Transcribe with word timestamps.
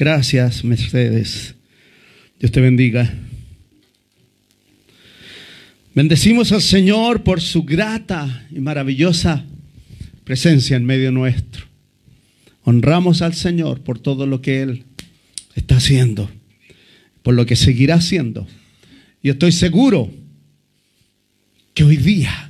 Gracias, 0.00 0.64
Mercedes. 0.64 1.56
Dios 2.38 2.50
te 2.50 2.62
bendiga. 2.62 3.12
Bendecimos 5.94 6.52
al 6.52 6.62
Señor 6.62 7.22
por 7.22 7.42
su 7.42 7.64
grata 7.64 8.46
y 8.50 8.60
maravillosa 8.60 9.44
presencia 10.24 10.78
en 10.78 10.86
medio 10.86 11.12
nuestro. 11.12 11.66
Honramos 12.62 13.20
al 13.20 13.34
Señor 13.34 13.82
por 13.82 13.98
todo 13.98 14.26
lo 14.26 14.40
que 14.40 14.62
Él 14.62 14.84
está 15.54 15.76
haciendo, 15.76 16.30
por 17.22 17.34
lo 17.34 17.44
que 17.44 17.54
seguirá 17.54 17.96
haciendo. 17.96 18.48
Y 19.20 19.28
estoy 19.28 19.52
seguro 19.52 20.10
que 21.74 21.84
hoy 21.84 21.98
día, 21.98 22.49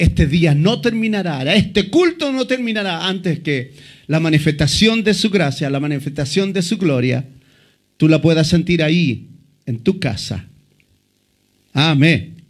este 0.00 0.26
día 0.26 0.54
no 0.54 0.80
terminará, 0.80 1.54
este 1.54 1.90
culto 1.90 2.32
no 2.32 2.46
terminará 2.46 3.06
antes 3.06 3.40
que 3.40 3.74
la 4.06 4.18
manifestación 4.18 5.04
de 5.04 5.12
su 5.12 5.28
gracia, 5.28 5.68
la 5.68 5.78
manifestación 5.78 6.54
de 6.54 6.62
su 6.62 6.78
gloria, 6.78 7.26
tú 7.98 8.08
la 8.08 8.22
puedas 8.22 8.48
sentir 8.48 8.82
ahí, 8.82 9.26
en 9.66 9.80
tu 9.80 10.00
casa. 10.00 10.46
Amén. 11.74 12.42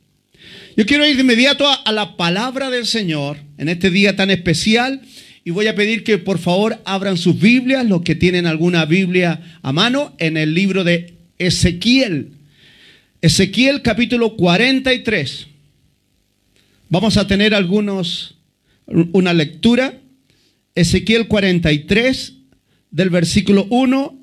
Yo 0.77 0.87
quiero 0.87 1.05
ir 1.05 1.17
de 1.17 1.23
inmediato 1.23 1.67
a, 1.69 1.91
la 1.91 2.17
palabra 2.17 2.71
del 2.71 2.87
Señor 2.87 3.39
en 3.59 3.69
este 3.69 3.91
día 3.91 4.15
tan 4.15 4.31
especial 4.31 5.03
y 5.45 5.51
voy 5.51 5.67
a 5.67 5.75
pedir 5.75 6.05
que 6.05 6.19
por 6.19 6.39
favor 6.39 6.81
abran 6.85 7.17
sus 7.19 7.41
Biblias, 7.41 7.85
los 7.85 8.03
que 8.03 8.15
tienen 8.15 8.47
alguna 8.47 8.85
Biblia 8.85 9.59
a 9.63 9.73
mano, 9.73 10.15
en 10.19 10.37
el 10.37 10.55
libro 10.55 10.85
de 10.85 11.15
Ezequiel. 11.39 12.29
Ezequiel 13.21 13.83
capítulo 13.83 14.37
43. 14.37 15.50
Vamos 16.93 17.17
a 17.17 17.27
tener 17.29 17.55
algunos, 17.55 18.35
una 18.87 19.33
lectura. 19.33 20.01
Ezequiel 20.75 21.29
43, 21.29 22.33
del 22.91 23.11
versículo 23.11 23.69
1 23.71 24.19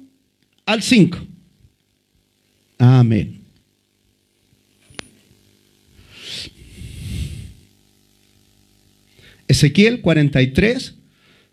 al 0.65 0.83
5. 0.83 1.17
Amén. 2.77 3.39
Ezequiel 9.47 10.01
43, 10.01 10.95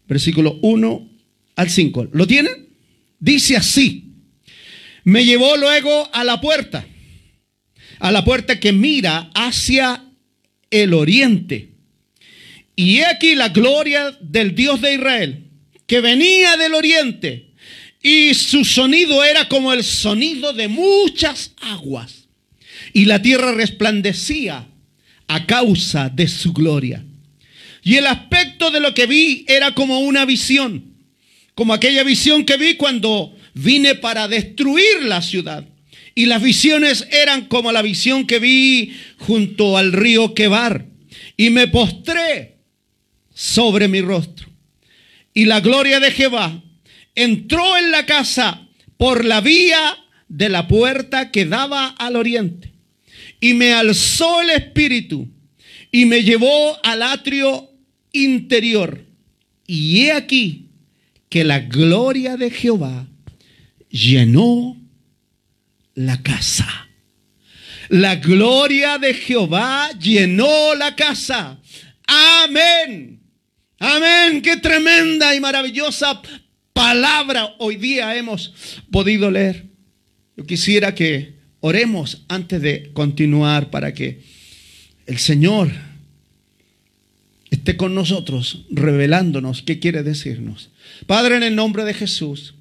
versículo 0.09 0.59
1 0.63 1.09
al 1.55 1.71
5. 1.71 2.09
¿Lo 2.13 2.27
tienen? 2.27 2.71
Dice 3.21 3.57
así. 3.57 4.11
Me 5.05 5.25
llevó 5.25 5.57
luego 5.57 6.09
a 6.13 6.25
la 6.25 6.41
puerta, 6.41 6.85
a 8.01 8.11
la 8.11 8.25
puerta 8.25 8.59
que 8.59 8.73
mira 8.73 9.31
hacia 9.33 10.03
el 10.83 10.93
oriente. 10.93 11.69
Y 12.75 12.99
he 12.99 13.07
aquí 13.07 13.37
la 13.37 13.51
gloria 13.51 14.17
del 14.21 14.55
Dios 14.57 14.81
de 14.81 14.95
Israel, 14.95 15.45
que 15.87 16.01
venía 16.01 16.57
del 16.57 16.75
oriente, 16.75 17.51
y 18.03 18.35
su 18.35 18.65
sonido 18.65 19.23
era 19.23 19.49
como 19.49 19.73
el 19.73 19.85
sonido 19.85 20.53
de 20.53 20.67
muchas 20.67 21.53
aguas, 21.61 22.27
y 22.93 23.05
la 23.05 23.23
tierra 23.23 23.53
resplandecía 23.53 24.67
a 25.29 25.47
causa 25.47 26.09
de 26.09 26.27
su 26.27 26.53
gloria. 26.53 27.05
Y 27.85 27.95
el 27.95 28.07
aspecto 28.07 28.73
de 28.73 28.81
lo 28.81 28.95
que 28.95 29.07
vi 29.07 29.45
era 29.47 29.75
como 29.75 30.01
una 30.01 30.25
visión, 30.25 30.97
como 31.55 31.73
aquella 31.73 32.03
visión 32.03 32.45
que 32.45 32.57
vi 32.57 32.75
cuando 32.75 33.37
vine 33.55 33.95
para 33.95 34.27
destruir 34.27 35.05
la 35.05 35.23
ciudad. 35.23 35.65
Y 36.15 36.27
las 36.27 36.43
visiones 36.43 37.09
eran 37.11 37.47
como 37.47 37.73
la 37.73 37.83
visión 37.83 38.27
que 38.27 38.39
vi 38.39 38.97
junto 39.19 39.77
al 39.77 39.93
río 39.93 40.35
Quebar. 40.35 40.87
Y 41.37 41.51
me 41.51 41.69
postré 41.69 42.59
sobre 43.33 43.89
mi 43.89 44.01
rostro. 44.01 44.49
Y 45.33 45.47
la 45.47 45.61
gloria 45.61 45.99
de 45.99 46.13
Jehová 46.13 46.63
entró 47.15 47.77
en 47.77 47.91
la 47.91 48.07
casa 48.07 48.69
por 48.97 49.25
la 49.25 49.41
vía 49.41 49.97
de 50.29 50.49
la 50.49 50.69
puerta 50.69 51.31
que 51.31 51.45
daba 51.45 51.89
al 51.89 52.17
oriente. 52.17 52.73
Y 53.41 53.55
me 53.55 53.73
alzó 53.73 54.41
el 54.41 54.51
espíritu 54.51 55.29
y 55.91 56.07
me 56.07 56.23
llevó 56.23 56.79
al 56.85 57.03
atrio 57.03 57.71
interior. 58.13 59.05
Y 59.67 60.03
he 60.03 60.13
aquí 60.13 60.67
que 61.29 61.43
la 61.45 61.61
gloria 61.61 62.37
de 62.37 62.51
Jehová 62.51 63.09
llenó 63.91 64.77
la 65.95 66.23
casa. 66.23 66.89
La 67.89 68.17
gloria 68.17 68.99
de 68.99 69.15
Jehová 69.15 69.91
llenó 69.99 70.75
la 70.75 70.97
casa. 70.97 71.59
Amén. 72.07 73.21
Amén. 73.79 74.43
Qué 74.43 74.57
tremenda 74.57 75.35
y 75.35 75.41
maravillosa 75.41 76.21
palabra 76.73 77.55
hoy 77.59 77.77
día 77.77 78.17
hemos 78.17 78.83
podido 78.91 79.31
leer. 79.31 79.67
Yo 80.37 80.45
quisiera 80.45 80.95
que 80.95 81.35
oremos 81.61 82.25
antes 82.29 82.61
de 82.61 82.93
continuar 82.93 83.71
para 83.71 83.95
que 83.95 84.23
el 85.07 85.19
Señor 85.19 85.71
esté 87.51 87.77
con 87.77 87.95
nosotros 87.95 88.67
revelándonos 88.71 89.63
qué 89.63 89.79
quiere 89.79 90.03
decirnos. 90.03 90.71
Padre, 91.07 91.37
en 91.37 91.43
el 91.45 91.55
nombre 91.55 91.85
de 91.85 91.95
Jesús, 91.95 92.55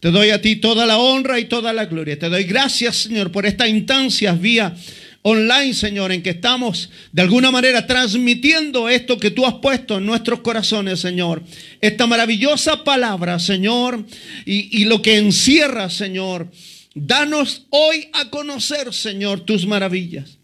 te 0.00 0.10
doy 0.10 0.30
a 0.30 0.40
ti 0.42 0.56
toda 0.56 0.86
la 0.86 0.98
honra 0.98 1.40
y 1.40 1.46
toda 1.46 1.72
la 1.72 1.86
gloria. 1.86 2.18
Te 2.18 2.28
doy 2.28 2.44
gracias, 2.44 2.96
Señor, 2.96 3.32
por 3.32 3.46
esta 3.46 3.66
instancia 3.66 4.32
vía 4.32 4.74
online, 5.22 5.74
Señor, 5.74 6.12
en 6.12 6.22
que 6.22 6.30
estamos 6.30 6.90
de 7.10 7.22
alguna 7.22 7.50
manera 7.50 7.86
transmitiendo 7.86 8.88
esto 8.88 9.18
que 9.18 9.32
tú 9.32 9.44
has 9.44 9.54
puesto 9.54 9.98
en 9.98 10.06
nuestros 10.06 10.40
corazones, 10.40 11.00
Señor. 11.00 11.42
Esta 11.80 12.06
maravillosa 12.06 12.84
palabra, 12.84 13.38
Señor, 13.40 14.06
y, 14.44 14.82
y 14.82 14.84
lo 14.84 15.02
que 15.02 15.16
encierra, 15.16 15.90
Señor. 15.90 16.50
Danos 16.94 17.66
hoy 17.70 18.08
a 18.12 18.30
conocer, 18.30 18.94
Señor, 18.94 19.40
tus 19.40 19.66
maravillas. 19.66 20.38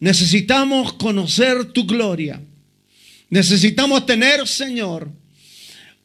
Necesitamos 0.00 0.92
conocer 0.92 1.72
tu 1.72 1.86
gloria. 1.86 2.42
Necesitamos 3.30 4.04
tener, 4.04 4.46
Señor, 4.46 5.10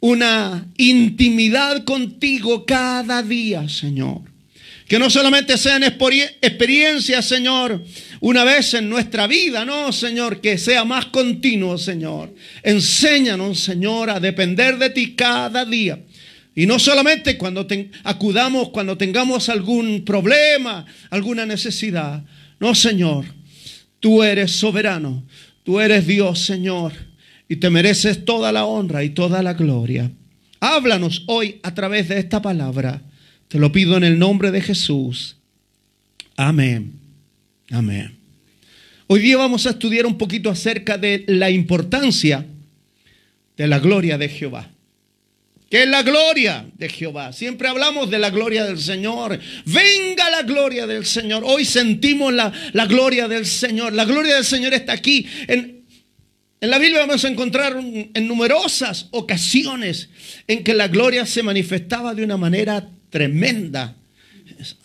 una 0.02 0.68
intimidad 0.78 1.84
contigo 1.84 2.66
cada 2.66 3.24
día, 3.24 3.70
Señor. 3.70 4.22
Que 4.88 5.00
no 5.00 5.10
solamente 5.10 5.58
sean 5.58 5.84
experiencias, 5.84 7.26
Señor, 7.26 7.82
una 8.20 8.44
vez 8.44 8.74
en 8.74 8.90
nuestra 8.90 9.26
vida, 9.26 9.64
no, 9.64 9.94
Señor, 9.94 10.42
que 10.42 10.58
sea 10.58 10.84
más 10.84 11.06
continuo, 11.06 11.78
Señor. 11.78 12.36
Enséñanos, 12.62 13.60
Señor, 13.62 14.10
a 14.10 14.20
depender 14.20 14.78
de 14.78 14.90
ti 14.90 15.14
cada 15.16 15.64
día. 15.64 16.00
Y 16.56 16.66
no 16.66 16.78
solamente 16.78 17.38
cuando 17.38 17.66
acudamos, 18.04 18.70
cuando 18.70 18.98
tengamos 18.98 19.48
algún 19.48 20.04
problema, 20.04 20.86
alguna 21.10 21.46
necesidad. 21.46 22.24
No, 22.60 22.76
Señor, 22.76 23.26
tú 24.02 24.24
eres 24.24 24.52
soberano, 24.52 25.24
tú 25.64 25.80
eres 25.80 26.06
Dios, 26.06 26.40
Señor 26.40 27.11
y 27.52 27.58
te 27.58 27.70
mereces 27.70 28.24
toda 28.24 28.54
la 28.54 28.64
honra 28.64 29.04
y 29.04 29.10
toda 29.10 29.44
la 29.44 29.56
gloria. 29.56 30.10
Háblanos 30.62 31.26
hoy 31.28 31.60
a 31.64 31.74
través 31.74 32.08
de 32.08 32.18
esta 32.18 32.42
palabra. 32.42 33.02
Te 33.50 33.60
lo 33.60 33.74
pido 33.74 33.98
en 33.98 34.06
el 34.06 34.18
nombre 34.18 34.52
de 34.52 34.62
Jesús. 34.62 35.36
Amén. 36.38 36.94
Amén. 37.70 38.16
Hoy 39.08 39.20
día 39.20 39.36
vamos 39.36 39.68
a 39.68 39.72
estudiar 39.72 40.06
un 40.06 40.18
poquito 40.18 40.50
acerca 40.50 40.98
de 40.98 41.26
la 41.28 41.50
importancia 41.50 42.46
de 43.58 43.68
la 43.68 43.80
gloria 43.80 44.18
de 44.18 44.30
Jehová. 44.30 44.70
¿Qué 45.70 45.84
es 45.84 45.90
la 45.90 46.04
gloria 46.04 46.66
de 46.78 46.88
Jehová? 46.88 47.34
Siempre 47.34 47.68
hablamos 47.68 48.10
de 48.10 48.20
la 48.20 48.30
gloria 48.30 48.64
del 48.64 48.80
Señor. 48.80 49.38
Venga 49.66 50.30
la 50.30 50.44
gloria 50.44 50.88
del 50.88 51.06
Señor. 51.06 51.44
Hoy 51.46 51.66
sentimos 51.66 52.32
la, 52.32 52.50
la 52.72 52.86
gloria 52.86 53.28
del 53.28 53.46
Señor. 53.46 53.92
La 53.92 54.06
gloria 54.06 54.36
del 54.36 54.46
Señor 54.46 54.74
está 54.74 54.94
aquí 54.94 55.26
en, 55.50 55.81
en 56.62 56.70
la 56.70 56.78
Biblia 56.78 57.00
vamos 57.00 57.26
a 57.26 57.28
encontrar 57.28 57.76
en 57.76 58.28
numerosas 58.28 59.08
ocasiones 59.10 60.10
en 60.48 60.64
que 60.64 60.76
la 60.76 60.88
gloria 60.88 61.26
se 61.26 61.42
manifestaba 61.42 62.14
de 62.14 62.24
una 62.24 62.38
manera 62.38 62.88
tremenda, 63.10 63.96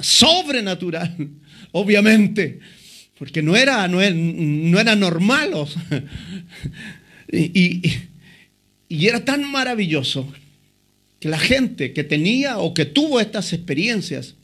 sobrenatural, 0.01 1.15
obviamente, 1.73 2.61
porque 3.19 3.43
no 3.43 3.55
era, 3.55 3.87
no 3.89 4.01
era, 4.01 4.97
normal. 4.97 5.53
y, 7.31 7.83
y 8.89 9.07
era 9.07 9.23
tan 9.23 9.51
maravilloso 9.51 10.33
que 11.21 11.29
la 11.29 11.39
gente 11.39 11.93
que 11.93 12.05
tenía 12.05 12.57
o 12.57 12.73
que 12.73 12.87
tuvo 12.87 13.21
estas 13.21 13.53
experiencias 13.53 14.35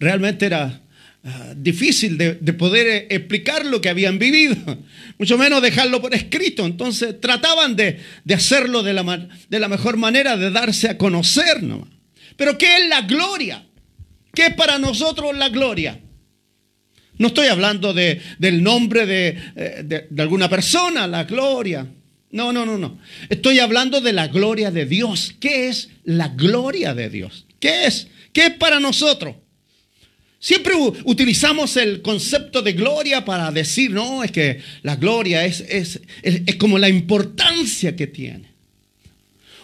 realmente 0.00 0.46
era 0.46 0.82
Ah, 1.24 1.52
difícil 1.56 2.16
de, 2.16 2.34
poder 2.52 2.86
eh, 2.86 3.06
explicar 3.10 3.66
lo 3.66 3.80
que 3.80 3.88
habían 3.88 4.20
vivido, 4.20 4.56
mucho 5.18 5.36
menos 5.36 5.60
dejarlo 5.60 6.00
por 6.00 6.14
escrito. 6.14 6.64
Entonces 6.64 7.20
trataban 7.20 7.74
de, 7.74 8.00
hacerlo 8.32 8.84
de 8.84 8.94
la, 8.94 9.28
de 9.48 9.58
la, 9.58 9.68
mejor 9.68 9.96
manera, 9.96 10.36
de 10.36 10.50
darse 10.50 10.88
a 10.88 10.96
conocer. 10.96 11.62
¿no? 11.62 11.88
Pero 12.36 12.56
¿qué 12.56 12.76
es 12.76 12.88
la 12.88 13.02
gloria? 13.02 13.66
¿Qué 14.32 14.46
es 14.46 14.54
para 14.54 14.78
nosotros 14.78 15.36
la 15.36 15.48
gloria? 15.48 16.00
No 17.18 17.28
estoy 17.28 17.48
hablando 17.48 17.92
de, 17.92 18.22
del 18.38 18.62
nombre 18.62 19.04
de, 19.04 19.28
eh, 19.56 19.82
de, 19.84 20.06
de 20.08 20.22
alguna 20.22 20.48
persona, 20.48 21.08
la 21.08 21.24
gloria. 21.24 21.84
No, 22.30 22.52
no, 22.52 22.64
no, 22.64 22.78
no. 22.78 23.00
Estoy 23.28 23.58
hablando 23.58 24.00
de 24.00 24.12
la 24.12 24.28
gloria 24.28 24.70
de 24.70 24.86
Dios. 24.86 25.34
¿Qué 25.40 25.68
es 25.68 25.88
la 26.04 26.28
gloria 26.28 26.94
de 26.94 27.10
Dios? 27.10 27.44
¿Qué 27.58 27.86
es? 27.86 28.06
¿Qué 28.32 28.46
es 28.46 28.54
para 28.54 28.78
nosotros? 28.78 29.34
Siempre 30.40 30.74
utilizamos 31.04 31.76
el 31.76 32.00
concepto 32.00 32.62
de 32.62 32.72
gloria 32.72 33.24
para 33.24 33.50
decir, 33.50 33.90
no, 33.90 34.22
es 34.22 34.30
que 34.30 34.60
la 34.82 34.94
gloria 34.94 35.44
es, 35.44 35.60
es, 35.68 36.00
es, 36.22 36.54
como 36.56 36.78
la 36.78 36.88
importancia 36.88 37.96
que 37.96 38.06
tiene. 38.06 38.46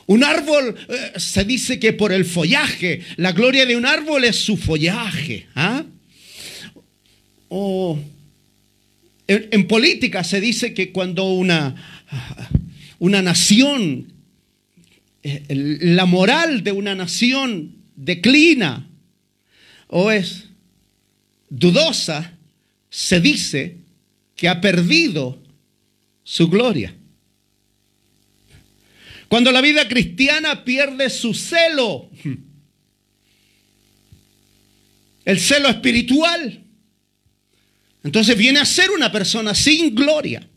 Un 0.06 0.25
árbol 0.25 0.75
eh, 0.88 1.12
se 1.19 1.44
dice 1.44 1.79
que 1.79 1.93
por 1.93 2.12
el 2.12 2.25
follaje, 2.25 3.03
la 3.17 3.32
gloria 3.32 3.67
de 3.67 3.76
un 3.76 3.87
árbol 3.87 4.25
es 4.25 4.37
su 4.37 4.56
follaje. 4.56 5.47
¿ah? 5.55 5.85
O 7.49 7.99
en, 9.29 9.69
política 9.69 10.25
se 10.25 10.41
dice 10.41 10.75
que 10.75 10.91
cuando 10.91 11.25
una, 11.32 12.03
una 12.99 13.23
nación, 13.23 14.12
eh, 15.23 15.44
la 15.49 16.05
moral 16.05 16.65
de 16.65 16.73
una 16.73 16.97
nación 16.97 17.77
declina 17.94 18.88
o 19.87 20.11
es 20.11 20.49
dudosa, 21.55 22.37
se 22.91 23.21
dice 23.21 23.79
que 24.35 24.49
ha 24.49 24.61
perdido 24.61 25.41
su 26.25 26.49
gloria. 26.49 26.95
Cuando 29.29 29.53
la 29.53 29.61
vida 29.61 29.87
cristiana 29.89 30.65
pierde 30.65 31.11
su 31.11 31.33
celo, 31.33 32.11
el 35.25 35.41
celo 35.41 35.69
espiritual, 35.69 36.65
entonces 38.03 38.37
viene 38.37 38.59
a 38.61 38.65
ser 38.65 38.91
una 38.91 39.11
persona 39.12 39.55
sin 39.55 39.95
gloria. 39.95 40.49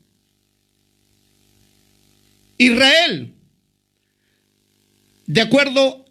Israel, 2.58 3.34
de 5.28 5.42
acuerdo 5.42 6.06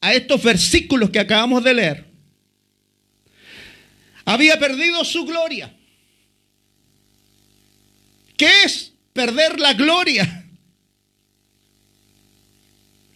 a 0.00 0.12
estos 0.12 0.42
versículos 0.42 1.10
que 1.10 1.20
acabamos 1.20 1.62
de 1.62 1.74
leer, 1.74 2.13
había 4.24 4.58
perdido 4.58 5.04
su 5.04 5.24
gloria. 5.24 5.74
¿Qué 8.36 8.64
es 8.64 8.92
perder 9.12 9.60
la 9.60 9.74
gloria? 9.74 10.44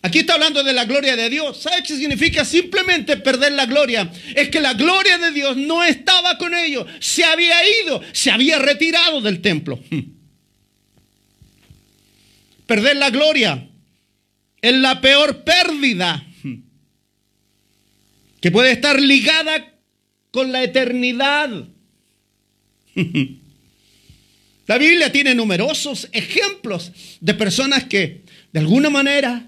Aquí 0.01 0.21
está 0.21 0.35
hablando 0.35 0.63
de 0.63 0.73
la 0.73 0.85
gloria 0.85 1.17
de 1.17 1.29
Dios. 1.29 1.61
¿Sabe 1.61 1.83
qué 1.83 1.97
significa 1.97 2.45
simplemente 2.45 3.17
perder 3.17 3.53
la 3.53 3.67
gloria? 3.67 4.11
Es 4.35 4.49
que 4.49 4.61
la 4.61 4.75
gloria 4.75 5.19
de 5.19 5.33
Dios 5.33 5.57
no 5.57 5.83
estaba 5.83 6.39
con 6.39 6.55
ellos. 6.55 6.87
Se 7.01 7.25
había 7.25 7.57
ido, 7.83 8.01
se 8.13 8.31
había 8.31 8.59
retirado 8.59 9.21
del 9.21 9.41
templo. 9.41 9.83
Perder 12.67 12.97
la 12.97 13.11
gloria 13.11 13.69
es 14.61 14.75
la 14.75 15.01
peor 15.01 15.43
pérdida 15.43 16.25
que 18.41 18.51
puede 18.51 18.73
estar 18.73 19.01
ligada 19.01 19.78
con 20.31 20.53
la 20.53 20.63
eternidad. 20.63 21.51
La 24.67 24.77
Biblia 24.77 25.11
tiene 25.11 25.35
numerosos 25.35 26.09
ejemplos 26.13 26.93
de 27.23 27.33
personas 27.33 27.85
que 27.85 28.21
de 28.53 28.61
alguna 28.61 28.91
manera 28.91 29.47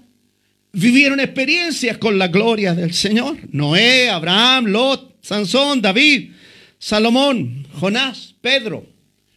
vivieron 0.71 1.19
experiencias 1.19 1.99
con 1.99 2.17
la 2.17 2.27
gloria 2.27 2.73
del 2.73 2.91
Señor. 2.93 3.37
Noé, 3.51 4.09
Abraham, 4.09 4.65
Lot, 4.65 5.17
Sansón, 5.21 5.79
David, 5.79 6.31
Salomón, 6.79 7.67
Jonás, 7.79 8.33
Pedro, 8.41 8.87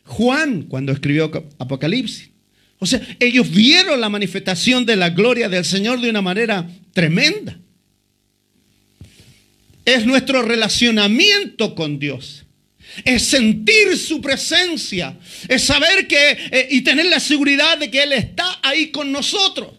Juan 0.05 0.63
cuando 0.63 0.91
escribió 0.91 1.31
Apocalipsis. 1.59 2.31
O 2.79 2.87
sea, 2.87 3.03
ellos 3.21 3.51
vieron 3.51 4.01
la 4.01 4.09
manifestación 4.09 4.87
de 4.87 4.97
la 4.97 5.11
gloria 5.11 5.51
del 5.51 5.67
Señor 5.67 6.01
de 6.01 6.09
una 6.09 6.23
manera 6.23 6.67
tremenda 6.95 7.59
es 9.85 10.07
nuestro 10.07 10.43
relacionamiento 10.43 11.75
con 11.75 11.99
Dios. 11.99 12.45
Es 13.05 13.25
sentir 13.25 13.99
su 13.99 14.21
presencia. 14.21 15.19
Es 15.49 15.65
saber 15.65 16.07
que 16.07 16.31
eh, 16.51 16.69
y 16.71 16.83
tener 16.83 17.07
la 17.07 17.21
seguridad 17.21 17.79
de 17.79 17.91
que 17.91 18.03
Él 18.03 18.13
está 18.13 18.61
ahí 18.63 18.91
con 18.91 19.11
nosotros. 19.11 19.73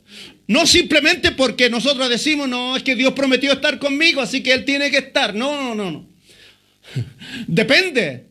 No 0.48 0.68
simplemente 0.68 1.32
porque 1.32 1.70
nosotros 1.70 2.08
decimos, 2.10 2.48
no, 2.48 2.76
es 2.76 2.84
que 2.84 2.96
Dios 2.96 3.14
prometió 3.14 3.54
estar 3.54 3.80
conmigo, 3.80 4.22
así 4.22 4.44
que 4.44 4.54
Él 4.54 4.66
tiene 4.66 4.92
que 4.92 4.98
estar. 4.98 5.34
No, 5.34 5.60
no, 5.62 5.76
no, 5.76 5.92
no. 5.92 6.08
Depende. 7.48 8.26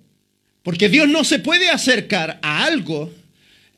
Porque 0.62 0.88
Dios 0.88 1.08
no 1.08 1.24
se 1.24 1.40
puede 1.40 1.70
acercar 1.70 2.38
a 2.42 2.64
algo 2.64 3.12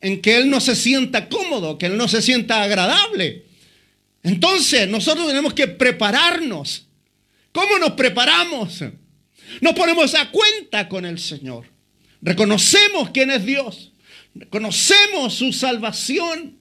en 0.01 0.21
que 0.21 0.37
Él 0.37 0.49
no 0.49 0.61
se 0.61 0.75
sienta 0.75 1.27
cómodo, 1.27 1.77
que 1.77 1.87
Él 1.87 1.97
no 1.97 2.07
se 2.07 2.21
sienta 2.21 2.61
agradable. 2.61 3.43
Entonces 4.23 4.87
nosotros 4.87 5.27
tenemos 5.27 5.53
que 5.53 5.67
prepararnos 5.67 6.86
¿Cómo 7.57 7.79
nos 7.79 7.93
preparamos? 7.93 8.83
Nos 9.61 9.73
ponemos 9.73 10.13
a 10.13 10.29
cuenta 10.29 10.87
con 10.87 11.05
el 11.05 11.17
Señor. 11.17 11.65
Reconocemos 12.21 13.09
quién 13.09 13.31
es 13.31 13.43
Dios. 13.47 13.93
Reconocemos 14.35 15.33
su 15.33 15.51
salvación, 15.51 16.59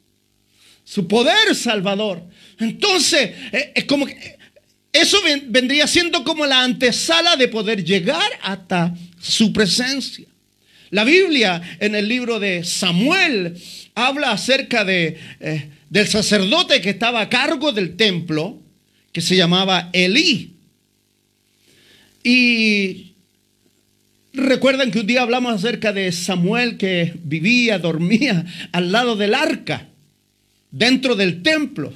su 0.85 1.07
poder 1.07 1.55
salvador. 1.55 2.27
Entonces, 2.59 3.31
eh, 3.53 3.73
es 3.75 3.85
como 3.85 4.07
que 4.07 4.39
eso 4.91 5.19
vendría 5.49 5.87
siendo 5.87 6.25
como 6.25 6.47
la 6.47 6.63
antesala 6.63 7.37
de 7.37 7.49
poder 7.49 7.85
llegar 7.85 8.31
hasta 8.41 8.95
su 9.21 9.53
presencia. 9.53 10.27
La 10.89 11.05
Biblia 11.05 11.61
en 11.79 11.95
el 11.95 12.09
libro 12.09 12.41
de 12.41 12.65
Samuel 12.65 13.61
habla 13.95 14.31
acerca 14.31 14.83
de, 14.83 15.19
eh, 15.41 15.71
del 15.91 16.09
sacerdote 16.09 16.81
que 16.81 16.89
estaba 16.89 17.21
a 17.21 17.29
cargo 17.29 17.73
del 17.73 17.97
templo, 17.97 18.63
que 19.13 19.21
se 19.21 19.37
llamaba 19.37 19.91
Elí. 19.93 20.56
Y 22.29 23.15
recuerdan 24.33 24.91
que 24.91 24.99
un 24.99 25.07
día 25.07 25.23
hablamos 25.23 25.55
acerca 25.55 25.93
de 25.93 26.11
Samuel 26.11 26.77
que 26.77 27.15
vivía, 27.23 27.79
dormía 27.79 28.45
al 28.73 28.91
lado 28.91 29.15
del 29.15 29.33
arca, 29.33 29.87
dentro 30.73 31.15
del 31.15 31.43
templo. 31.43 31.93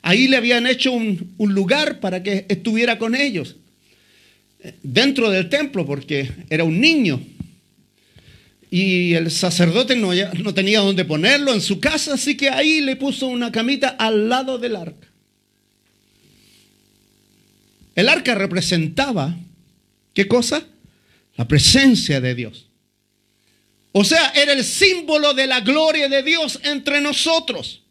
Ahí 0.00 0.28
le 0.28 0.38
habían 0.38 0.66
hecho 0.66 0.92
un, 0.92 1.34
lugar 1.36 2.00
para 2.00 2.22
que 2.22 2.46
estuviera 2.48 2.98
con 2.98 3.14
ellos, 3.14 3.56
dentro 4.82 5.28
del 5.28 5.50
templo, 5.50 5.84
porque 5.84 6.30
era 6.48 6.64
un 6.64 6.80
niño. 6.80 7.20
Y 8.70 9.12
el 9.12 9.30
sacerdote 9.30 9.94
no, 9.94 10.12
no 10.42 10.54
tenía 10.54 10.80
dónde 10.80 11.04
ponerlo 11.04 11.52
en 11.52 11.60
su 11.60 11.80
casa, 11.80 12.14
así 12.14 12.34
que 12.34 12.48
ahí 12.48 12.80
le 12.80 12.96
puso 12.96 13.26
una 13.26 13.52
camita 13.52 13.88
al 13.88 14.30
lado 14.30 14.56
del 14.56 14.74
arca. 14.74 15.06
El 17.94 18.08
arca 18.08 18.34
representaba 18.34 19.36
¿Qué 20.16 20.26
cosa? 20.26 20.66
La 21.36 21.46
presencia 21.46 22.22
de 22.22 22.34
Dios. 22.34 22.68
O 23.92 24.02
sea, 24.02 24.30
era 24.30 24.54
el 24.54 24.64
símbolo 24.64 25.34
de 25.34 25.46
la 25.46 25.60
gloria 25.60 26.08
de 26.08 26.22
Dios 26.22 26.58
entre 26.64 27.02
nosotros. 27.02 27.82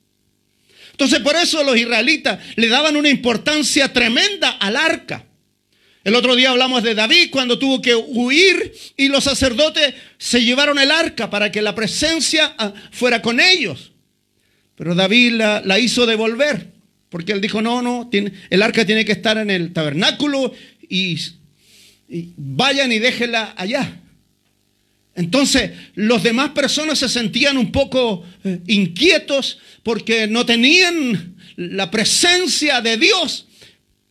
Entonces 0.89 1.19
por 1.19 1.35
eso 1.35 1.63
los 1.63 1.77
israelitas 1.77 2.39
le 2.55 2.67
daban 2.67 2.95
una 2.95 3.09
importancia 3.09 3.93
tremenda 3.93 4.49
al 4.49 4.75
arca. 4.75 5.23
El 6.03 6.15
otro 6.15 6.35
día 6.35 6.49
hablamos 6.49 6.81
de 6.81 6.95
David 6.95 7.29
cuando 7.29 7.59
tuvo 7.59 7.79
que 7.79 7.93
huir 7.93 8.73
y 8.97 9.07
los 9.07 9.23
sacerdotes 9.23 9.93
se 10.17 10.43
llevaron 10.43 10.79
el 10.79 10.89
arca 10.89 11.29
para 11.29 11.51
que 11.51 11.61
la 11.61 11.75
presencia 11.75 12.55
ah, 12.57 12.73
fuera 12.91 13.21
con 13.21 13.39
ellos. 13.39 13.91
Pero 14.75 14.95
David 14.95 15.33
la, 15.33 15.61
la 15.63 15.77
hizo 15.77 16.07
devolver 16.07 16.73
porque 17.09 17.33
él 17.33 17.41
dijo, 17.41 17.61
no, 17.61 17.83
no, 17.83 18.09
el 18.49 18.61
arca 18.63 18.83
tiene 18.83 19.05
que 19.05 19.11
estar 19.11 19.37
en 19.37 19.51
el 19.51 19.73
tabernáculo 19.73 20.53
y 20.89 21.17
vayan 22.07 22.91
y 22.91 22.99
déjenla 22.99 23.53
allá. 23.57 24.01
Entonces, 25.15 25.71
los 25.95 26.23
demás 26.23 26.49
personas 26.49 26.99
se 26.99 27.07
sentían 27.07 27.57
un 27.57 27.71
poco 27.71 28.25
eh, 28.43 28.59
inquietos 28.67 29.59
porque 29.81 30.27
no 30.27 30.45
tenían 30.45 31.37
la 31.55 31.89
presencia 31.89 32.81
de 32.81 32.97
Dios, 32.97 33.47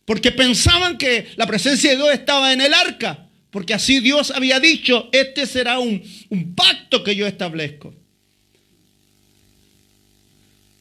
porque 0.05 0.31
pensaban 0.31 0.97
que 0.97 1.27
la 1.35 1.45
presencia 1.45 1.91
de 1.91 1.97
Dios 1.97 2.11
estaba 2.11 2.53
en 2.53 2.61
el 2.61 2.73
arca, 2.73 3.29
porque 3.51 3.75
así 3.75 3.99
Dios 3.99 4.31
había 4.31 4.59
dicho, 4.59 5.09
este 5.11 5.45
será 5.45 5.77
un, 5.77 6.01
un 6.29 6.55
pacto 6.55 7.03
que 7.03 7.15
yo 7.15 7.27
establezco. 7.27 7.93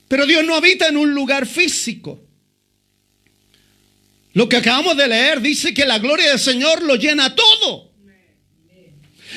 Pero 0.08 0.26
Dios 0.26 0.44
no 0.44 0.54
habita 0.54 0.88
en 0.88 0.96
un 0.96 1.12
lugar 1.14 1.46
físico. 1.46 2.23
Lo 4.34 4.48
que 4.48 4.56
acabamos 4.56 4.96
de 4.96 5.06
leer 5.06 5.40
dice 5.40 5.72
que 5.72 5.86
la 5.86 5.98
gloria 5.98 6.30
del 6.30 6.40
Señor 6.40 6.82
lo 6.82 6.96
llena 6.96 7.34
todo. 7.34 7.92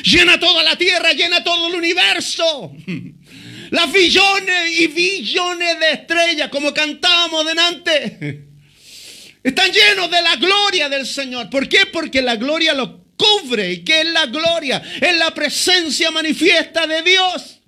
Llena 0.04 0.40
toda 0.40 0.64
la 0.64 0.76
tierra, 0.76 1.14
llena 1.14 1.44
todo 1.44 1.68
el 1.68 1.76
universo. 1.76 2.74
Las 3.70 3.92
billones 3.92 4.80
y 4.80 4.88
billones 4.88 5.80
de 5.80 5.92
estrellas, 5.92 6.50
como 6.50 6.74
cantábamos 6.74 7.46
delante, 7.46 8.48
están 9.44 9.72
llenos 9.72 10.10
de 10.10 10.22
la 10.22 10.36
gloria 10.38 10.90
del 10.90 11.06
Señor. 11.06 11.50
¿Por 11.50 11.70
qué? 11.70 11.86
Porque 11.86 12.22
la 12.22 12.36
gloria 12.36 12.74
lo 12.74 13.04
cubre. 13.18 13.74
¿Y 13.74 13.84
qué 13.84 14.02
es 14.02 14.08
la 14.08 14.26
gloria? 14.26 14.82
Es 15.00 15.16
la 15.18 15.32
presencia 15.32 16.10
manifiesta 16.10 16.88
de 16.88 17.04
Dios. 17.04 17.60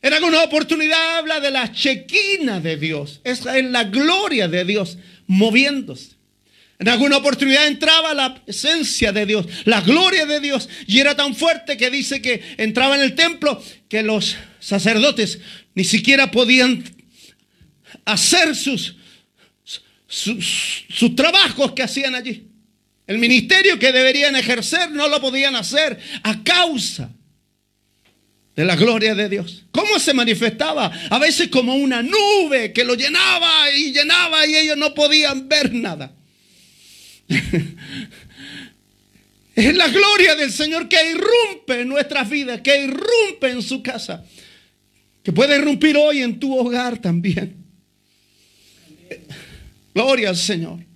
En 0.00 0.12
alguna 0.12 0.44
oportunidad 0.44 1.16
habla 1.16 1.40
de 1.40 1.50
la 1.50 1.72
chequina 1.72 2.60
de 2.60 2.76
Dios. 2.76 3.20
Esa 3.24 3.58
es 3.58 3.64
la 3.64 3.84
gloria 3.84 4.46
de 4.46 4.64
Dios 4.64 4.98
moviéndose. 5.26 6.15
En 6.78 6.88
alguna 6.88 7.16
oportunidad 7.16 7.66
entraba 7.66 8.12
la 8.12 8.42
esencia 8.46 9.10
de 9.12 9.24
Dios, 9.24 9.46
la 9.64 9.80
gloria 9.80 10.26
de 10.26 10.40
Dios. 10.40 10.68
Y 10.86 10.98
era 11.00 11.16
tan 11.16 11.34
fuerte 11.34 11.76
que 11.76 11.90
dice 11.90 12.20
que 12.20 12.42
entraba 12.58 12.96
en 12.96 13.02
el 13.02 13.14
templo 13.14 13.62
que 13.88 14.02
los 14.02 14.36
sacerdotes 14.60 15.38
ni 15.74 15.84
siquiera 15.84 16.30
podían 16.30 16.84
hacer 18.04 18.54
sus, 18.54 18.96
sus, 20.06 20.84
sus 20.88 21.16
trabajos 21.16 21.72
que 21.72 21.82
hacían 21.82 22.14
allí. 22.14 22.46
El 23.06 23.18
ministerio 23.18 23.78
que 23.78 23.92
deberían 23.92 24.36
ejercer 24.36 24.90
no 24.90 25.08
lo 25.08 25.20
podían 25.20 25.56
hacer 25.56 25.98
a 26.24 26.42
causa 26.42 27.10
de 28.54 28.64
la 28.64 28.76
gloria 28.76 29.14
de 29.14 29.28
Dios. 29.28 29.64
¿Cómo 29.70 29.98
se 29.98 30.12
manifestaba? 30.12 30.90
A 31.10 31.18
veces 31.18 31.48
como 31.48 31.74
una 31.76 32.02
nube 32.02 32.72
que 32.72 32.84
lo 32.84 32.94
llenaba 32.94 33.70
y 33.70 33.92
llenaba 33.92 34.46
y 34.46 34.56
ellos 34.56 34.76
no 34.76 34.92
podían 34.92 35.48
ver 35.48 35.72
nada. 35.72 36.12
es 39.54 39.76
la 39.76 39.88
gloria 39.88 40.36
del 40.36 40.52
Señor 40.52 40.88
que 40.88 41.10
irrumpe 41.10 41.80
en 41.80 41.88
nuestras 41.88 42.28
vidas, 42.28 42.60
que 42.60 42.84
irrumpe 42.84 43.50
en 43.50 43.62
su 43.62 43.82
casa, 43.82 44.24
que 45.22 45.32
puede 45.32 45.56
irrumpir 45.56 45.96
hoy 45.96 46.22
en 46.22 46.38
tu 46.38 46.56
hogar 46.56 46.98
también. 46.98 47.56
Gloria 49.94 50.28
al 50.28 50.36
Señor. 50.36 50.86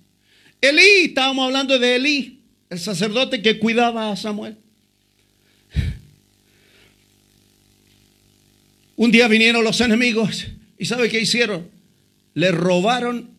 Elí, 0.61 1.05
estábamos 1.05 1.47
hablando 1.47 1.79
de 1.79 1.95
Elí, 1.95 2.39
el 2.69 2.79
sacerdote 2.79 3.41
que 3.41 3.57
cuidaba 3.57 4.11
a 4.11 4.15
Samuel. 4.15 4.57
Un 8.95 9.11
día 9.11 9.27
vinieron 9.27 9.63
los 9.63 9.81
enemigos 9.81 10.45
y 10.77 10.85
¿sabe 10.85 11.09
qué 11.09 11.19
hicieron? 11.19 11.67
Le 12.35 12.51
robaron 12.51 13.31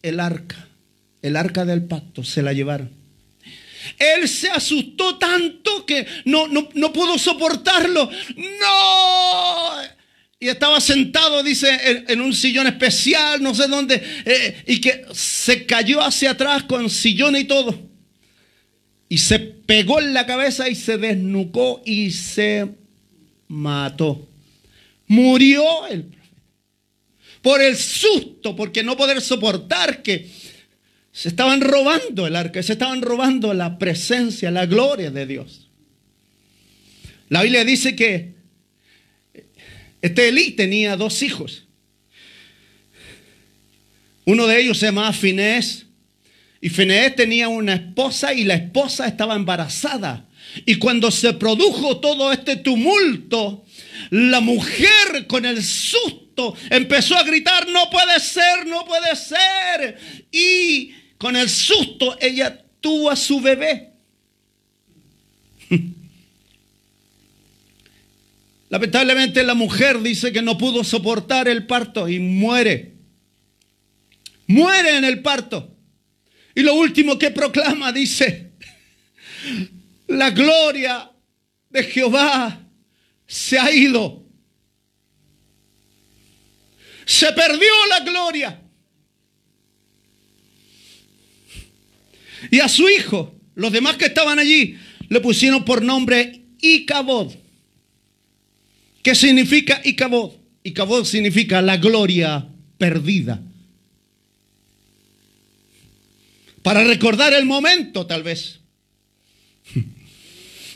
el 0.00 0.18
arca, 0.18 0.69
el 1.22 1.36
arca 1.36 1.64
del 1.64 1.84
pacto, 1.84 2.24
se 2.24 2.42
la 2.42 2.52
llevaron. 2.52 3.00
Él 3.98 4.28
se 4.28 4.48
asustó 4.50 5.16
tanto 5.16 5.84
que 5.86 6.06
no, 6.24 6.46
no, 6.48 6.92
pudo 6.92 7.18
soportarlo. 7.18 8.10
No. 8.36 10.00
Y 10.38 10.48
estaba 10.48 10.80
sentado, 10.80 11.42
dice, 11.42 12.04
en, 12.08 12.20
un 12.20 12.32
sillón 12.32 12.66
especial, 12.66 13.42
no 13.42 13.54
sé 13.54 13.68
dónde, 13.68 14.02
eh, 14.24 14.64
y 14.66 14.80
que 14.80 15.04
se 15.12 15.66
cayó 15.66 16.00
hacia 16.00 16.30
atrás 16.30 16.62
con 16.62 16.88
sillón 16.88 17.36
y 17.36 17.44
todo. 17.44 17.78
Y 19.08 19.18
se 19.18 19.38
pegó 19.38 20.00
en 20.00 20.14
la 20.14 20.24
cabeza 20.24 20.68
y 20.68 20.74
se 20.74 20.96
desnucó 20.96 21.82
y 21.84 22.10
se 22.12 22.68
mató. 23.48 24.28
Murió 25.08 25.86
el 25.88 26.04
profeta. 26.04 26.20
Por 27.42 27.60
el 27.60 27.76
susto, 27.76 28.54
porque 28.54 28.82
no 28.82 28.96
poder 28.96 29.20
soportar 29.20 30.02
que 30.02 30.30
se 31.12 31.28
estaban 31.28 31.60
robando 31.60 32.26
el 32.26 32.36
arca, 32.36 32.62
se 32.62 32.72
estaban 32.72 33.02
robando 33.02 33.52
la 33.52 33.78
presencia, 33.78 34.50
la 34.50 34.66
gloria 34.66 35.10
de 35.10 35.26
Dios. 35.26 35.68
La 37.28 37.42
Biblia 37.42 37.64
dice 37.64 37.96
que 37.96 38.34
este 40.02 40.28
Elí 40.28 40.52
tenía 40.52 40.96
dos 40.96 41.22
hijos. 41.22 41.64
Uno 44.24 44.46
de 44.46 44.60
ellos 44.60 44.78
se 44.78 44.86
llamaba 44.86 45.12
Finés. 45.12 45.86
Y 46.60 46.68
Finés 46.68 47.16
tenía 47.16 47.48
una 47.48 47.74
esposa 47.74 48.32
y 48.34 48.44
la 48.44 48.54
esposa 48.54 49.06
estaba 49.06 49.34
embarazada. 49.34 50.26
Y 50.66 50.76
cuando 50.76 51.10
se 51.10 51.32
produjo 51.34 51.98
todo 51.98 52.32
este 52.32 52.56
tumulto, 52.56 53.64
la 54.10 54.40
mujer 54.40 55.26
con 55.26 55.44
el 55.44 55.62
susto 55.62 56.54
empezó 56.70 57.16
a 57.16 57.22
gritar, 57.22 57.68
no 57.68 57.88
puede 57.90 58.18
ser, 58.20 58.66
no 58.66 58.84
puede 58.84 59.16
ser. 59.16 59.98
Y 60.32 60.89
con 61.20 61.36
el 61.36 61.48
susto 61.50 62.16
ella 62.18 62.64
tuvo 62.80 63.10
a 63.10 63.14
su 63.14 63.42
bebé. 63.42 63.92
Lamentablemente 68.70 69.42
la 69.42 69.52
mujer 69.52 70.00
dice 70.00 70.32
que 70.32 70.40
no 70.40 70.56
pudo 70.56 70.82
soportar 70.82 71.46
el 71.46 71.66
parto 71.66 72.08
y 72.08 72.18
muere. 72.20 72.94
Muere 74.46 74.96
en 74.96 75.04
el 75.04 75.20
parto. 75.20 75.76
Y 76.54 76.62
lo 76.62 76.72
último 76.72 77.18
que 77.18 77.30
proclama 77.30 77.92
dice, 77.92 78.52
la 80.06 80.30
gloria 80.30 81.12
de 81.68 81.84
Jehová 81.84 82.66
se 83.26 83.58
ha 83.58 83.70
ido. 83.70 84.24
Se 87.04 87.30
perdió 87.34 87.72
la 87.90 88.00
gloria. 88.00 88.59
Y 92.50 92.60
a 92.60 92.68
su 92.68 92.88
hijo, 92.88 93.34
los 93.54 93.72
demás 93.72 93.96
que 93.96 94.06
estaban 94.06 94.38
allí, 94.38 94.76
le 95.08 95.20
pusieron 95.20 95.64
por 95.64 95.82
nombre 95.82 96.42
Icabod. 96.60 97.32
¿Qué 99.02 99.14
significa 99.14 99.80
Icabod? 99.84 100.32
Icabod 100.62 101.04
significa 101.04 101.62
la 101.62 101.76
gloria 101.76 102.46
perdida. 102.78 103.40
Para 106.62 106.84
recordar 106.84 107.32
el 107.32 107.46
momento, 107.46 108.06
tal 108.06 108.22
vez. 108.22 108.60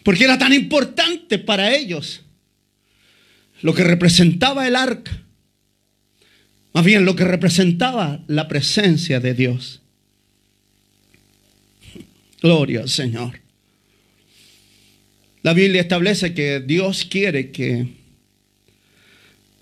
Porque 0.02 0.25
era 0.25 0.38
tan 0.38 0.52
importante 0.52 1.38
para 1.38 1.75
ellos 1.75 2.23
lo 3.62 3.75
que 3.75 3.85
representaba 3.85 4.66
el 4.66 4.76
arca. 4.76 5.23
Más 6.73 6.85
bien 6.85 7.04
lo 7.04 7.14
que 7.14 7.25
representaba 7.25 8.23
la 8.26 8.49
presencia 8.49 9.21
de 9.21 9.35
Dios. 9.35 9.81
Gloria 12.44 12.82
al 12.82 12.90
Señor. 12.90 13.40
La 15.40 15.54
Biblia 15.54 15.80
establece 15.80 16.34
que 16.34 16.60
Dios 16.60 17.06
quiere 17.06 17.50
que, 17.50 17.86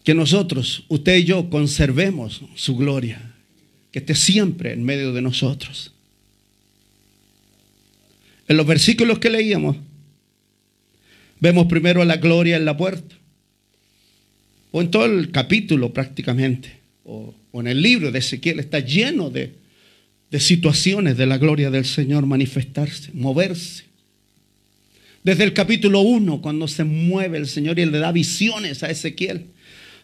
que 0.02 0.14
nosotros, 0.14 0.84
usted 0.88 1.18
y 1.18 1.22
yo, 1.22 1.48
conservemos 1.48 2.42
su 2.56 2.76
gloria, 2.76 3.36
que 3.92 4.00
esté 4.00 4.16
siempre 4.16 4.72
en 4.72 4.82
medio 4.82 5.12
de 5.12 5.22
nosotros. 5.22 5.92
En 8.48 8.56
los 8.56 8.66
versículos 8.66 9.20
que 9.20 9.30
leíamos, 9.30 9.76
vemos 11.38 11.66
primero 11.66 12.04
la 12.04 12.16
gloria 12.16 12.56
en 12.56 12.64
la 12.64 12.76
puerta 12.76 13.14
o 14.72 14.80
en 14.80 14.90
todo 14.90 15.04
el 15.04 15.30
capítulo 15.30 15.92
prácticamente, 15.92 16.80
o, 17.04 17.32
en 17.52 17.68
el 17.68 17.80
libro 17.80 18.10
de 18.10 18.18
Ezequiel, 18.18 18.58
está 18.58 18.80
lleno 18.80 19.30
de, 19.30 19.61
de 20.32 20.40
situaciones 20.40 21.18
de 21.18 21.26
la 21.26 21.36
gloria 21.36 21.70
del 21.70 21.84
Señor 21.84 22.24
manifestarse, 22.24 23.10
moverse. 23.12 23.84
Desde 25.22 25.44
el 25.44 25.52
capítulo 25.52 26.00
1, 26.00 26.40
cuando 26.40 26.66
se 26.66 26.84
mueve 26.84 27.36
el 27.36 27.46
Señor 27.46 27.78
y 27.78 27.84
le 27.84 27.98
da 27.98 28.10
visiones 28.12 28.82
a 28.82 28.90
Ezequiel 28.90 29.48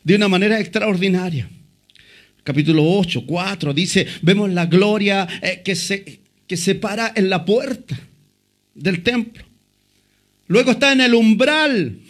de 0.04 0.16
una 0.16 0.28
manera 0.28 0.60
extraordinaria. 0.60 1.48
Capítulo 2.44 2.84
8, 2.84 3.24
4 3.26 3.72
dice, 3.72 4.06
vemos 4.20 4.50
la 4.50 4.66
gloria 4.66 5.26
eh, 5.40 5.62
que, 5.64 5.74
se, 5.74 6.20
que 6.46 6.58
se 6.58 6.74
para 6.74 7.10
en 7.16 7.30
la 7.30 7.46
puerta 7.46 7.98
del 8.74 9.02
templo. 9.02 9.44
Luego 10.46 10.72
está 10.72 10.92
en 10.92 11.00
el 11.00 11.14
umbral. 11.14 12.00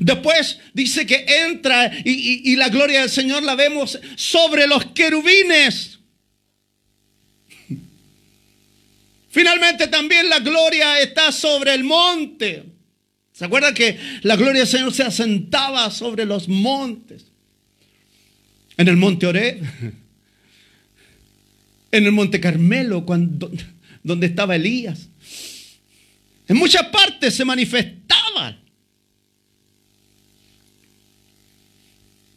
Después 0.00 0.58
dice 0.74 1.06
que 1.06 1.24
entra 1.46 1.92
y, 2.04 2.56
la 2.56 2.70
gloria 2.70 3.02
del 3.02 3.10
Señor 3.10 3.44
la 3.44 3.54
vemos 3.54 4.00
sobre 4.16 4.66
los 4.66 4.86
querubines. 4.86 5.97
Finalmente 9.28 9.88
también 9.88 10.28
la 10.28 10.40
gloria 10.40 11.00
está 11.00 11.32
sobre 11.32 11.74
el 11.74 11.84
monte. 11.84 12.64
¿Se 13.32 13.44
acuerdan 13.44 13.74
que 13.74 13.98
la 14.22 14.36
gloria 14.36 14.60
del 14.60 14.68
Señor 14.68 14.92
se 14.92 15.02
asentaba 15.02 15.90
sobre 15.90 16.24
los 16.24 16.48
montes? 16.48 17.26
En 18.76 18.88
el 18.88 18.96
monte 18.96 19.26
Oré, 19.26 19.60
en 21.90 22.04
el 22.04 22.12
monte 22.12 22.40
Carmelo, 22.40 23.04
cuando, 23.04 23.50
donde 24.02 24.26
estaba 24.26 24.56
Elías. 24.56 25.08
En 26.46 26.56
muchas 26.56 26.86
partes 26.86 27.34
se 27.34 27.44
manifestaba 27.44 28.08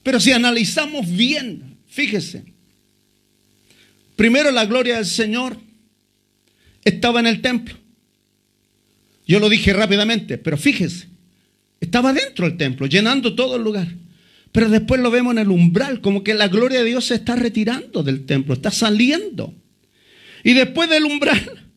Pero 0.03 0.19
si 0.19 0.31
analizamos 0.31 1.09
bien, 1.09 1.77
fíjese, 1.87 2.43
primero 4.15 4.51
la 4.51 4.65
gloria 4.65 4.95
del 4.95 5.05
Señor 5.05 5.57
estaba 6.83 7.19
en 7.19 7.27
el 7.27 7.41
templo. 7.41 7.75
Yo 9.27 9.39
lo 9.39 9.49
dije 9.49 9.73
rápidamente, 9.73 10.37
pero 10.37 10.57
fíjese, 10.57 11.07
estaba 11.79 12.13
dentro 12.13 12.47
del 12.47 12.57
templo, 12.57 12.87
llenando 12.87 13.35
todo 13.35 13.55
el 13.55 13.63
lugar. 13.63 13.87
Pero 14.51 14.69
después 14.69 14.99
lo 14.99 15.09
vemos 15.11 15.31
en 15.31 15.39
el 15.39 15.49
umbral, 15.49 16.01
como 16.01 16.23
que 16.23 16.33
la 16.33 16.47
gloria 16.47 16.79
de 16.79 16.85
Dios 16.85 17.05
se 17.05 17.15
está 17.15 17.35
retirando 17.35 18.03
del 18.03 18.25
templo, 18.25 18.53
está 18.53 18.71
saliendo. 18.71 19.53
Y 20.43 20.53
después 20.53 20.89
del 20.89 21.05
umbral, 21.05 21.71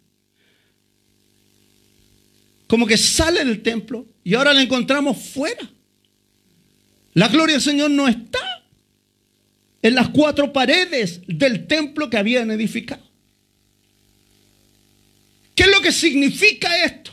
como 2.66 2.87
que 2.87 2.96
sale 2.96 3.44
del 3.44 3.62
templo 3.62 4.06
y 4.25 4.34
ahora 4.34 4.54
la 4.54 4.62
encontramos 4.62 5.18
fuera 5.18 5.70
La 7.12 7.28
gloria 7.28 7.54
del 7.54 7.62
Señor 7.62 7.90
no 7.90 8.08
está 8.08 8.40
en 9.82 9.94
las 9.94 10.08
cuatro 10.08 10.52
paredes 10.52 11.20
del 11.26 11.66
templo 11.66 12.08
que 12.08 12.16
habían 12.16 12.50
edificado. 12.50 13.03
¿Qué 15.84 15.90
es 15.90 15.96
lo 15.96 16.00
que 16.02 16.08
significa 16.08 16.84
esto? 16.84 17.12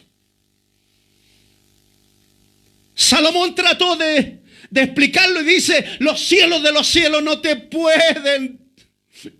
Salomón 2.95 3.53
trató 3.53 3.97
de, 3.97 4.43
de, 4.69 4.81
explicarlo 4.81 5.41
y 5.41 5.45
dice, 5.45 5.97
los 5.99 6.21
cielos 6.21 6.63
de 6.63 6.71
los 6.71 6.87
cielos 6.87 7.21
no 7.21 7.41
te 7.41 7.57
pueden 7.57 8.71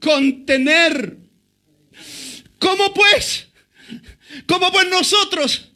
contener. 0.01 1.17
¿Cómo 2.59 2.93
pues? 2.93 3.47
¿Cómo 4.47 4.69
pues 4.71 4.89
nosotros 4.89 5.71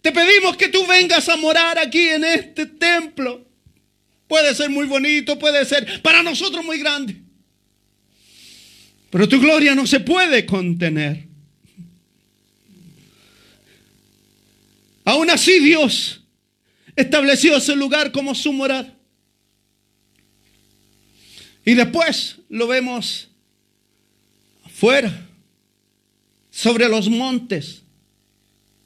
te 0.00 0.12
pedimos 0.12 0.56
que 0.56 0.68
tú 0.68 0.86
vengas 0.86 1.28
a 1.28 1.36
morar 1.36 1.78
aquí 1.78 2.08
en 2.08 2.24
este 2.24 2.66
templo? 2.66 3.44
Puede 4.28 4.54
ser 4.54 4.70
muy 4.70 4.86
bonito, 4.86 5.36
puede 5.38 5.64
ser 5.64 6.00
para 6.00 6.22
nosotros 6.22 6.64
muy 6.64 6.78
grande. 6.78 7.16
Pero 9.10 9.28
tu 9.28 9.40
gloria 9.40 9.74
no 9.74 9.84
se 9.84 10.00
puede 10.00 10.46
contener. 10.46 11.33
Aún 15.04 15.30
así 15.30 15.60
Dios 15.60 16.22
estableció 16.96 17.56
ese 17.56 17.76
lugar 17.76 18.10
como 18.10 18.34
su 18.34 18.52
morada. 18.52 18.94
Y 21.64 21.74
después 21.74 22.36
lo 22.48 22.66
vemos 22.66 23.28
afuera, 24.64 25.28
sobre 26.50 26.88
los 26.88 27.08
montes. 27.08 27.82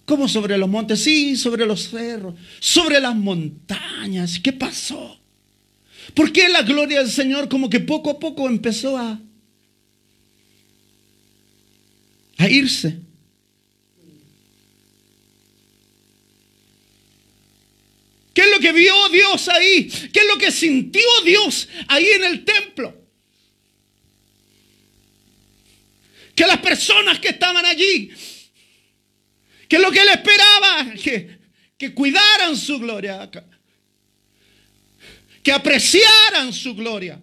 ¿Cómo 0.05 0.27
sobre 0.27 0.57
los 0.57 0.69
montes? 0.69 1.03
Sí, 1.03 1.37
sobre 1.37 1.67
los 1.67 1.91
cerros, 1.91 2.35
sobre 2.61 3.01
las 3.01 3.15
montañas. 3.15 4.39
¿Qué 4.39 4.53
pasó? 4.53 5.21
¿Por 6.15 6.33
qué 6.33 6.49
la 6.49 6.63
gloria 6.63 7.01
del 7.01 7.11
Señor 7.11 7.49
como 7.49 7.69
que 7.69 7.81
poco 7.81 8.11
a 8.11 8.19
poco 8.19 8.49
empezó 8.49 8.97
a, 8.97 9.21
a 12.39 12.49
irse? 12.49 13.01
¿Qué 18.39 18.45
es 18.45 18.51
lo 18.53 18.61
que 18.61 18.71
vio 18.71 19.09
Dios 19.09 19.49
ahí? 19.49 19.89
¿Qué 20.13 20.21
es 20.21 20.27
lo 20.29 20.39
que 20.39 20.53
sintió 20.53 21.03
Dios 21.25 21.69
ahí 21.89 22.07
en 22.07 22.23
el 22.23 22.45
templo? 22.45 22.95
Que 26.37 26.47
las 26.47 26.59
personas 26.59 27.19
que 27.19 27.31
estaban 27.31 27.67
allí, 27.67 28.13
que 29.69 29.75
es 29.75 29.83
lo 29.83 29.91
que 29.91 30.03
él 30.03 30.09
esperaba, 30.11 30.87
que, 31.03 31.37
que 31.77 31.93
cuidaran 31.93 32.57
su 32.57 32.79
gloria, 32.79 33.29
que 35.43 35.51
apreciaran 35.51 36.53
su 36.53 36.77
gloria, 36.77 37.21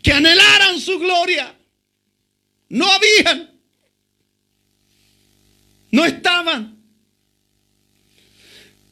que 0.00 0.12
anhelaran 0.12 0.78
su 0.78 0.96
gloria. 1.00 1.58
No 2.68 2.88
habían, 2.88 3.60
no 5.90 6.04
estaban. 6.04 6.77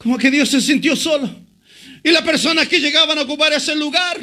Como 0.07 0.19
que 0.19 0.31
Dios 0.31 0.49
se 0.49 0.61
sintió 0.61 0.95
solo. 0.95 1.29
Y 2.05 2.13
las 2.13 2.23
personas 2.23 2.69
que 2.69 2.79
llegaban 2.79 3.19
a 3.19 3.23
ocupar 3.23 3.53
ese 3.53 3.75
lugar 3.75 4.21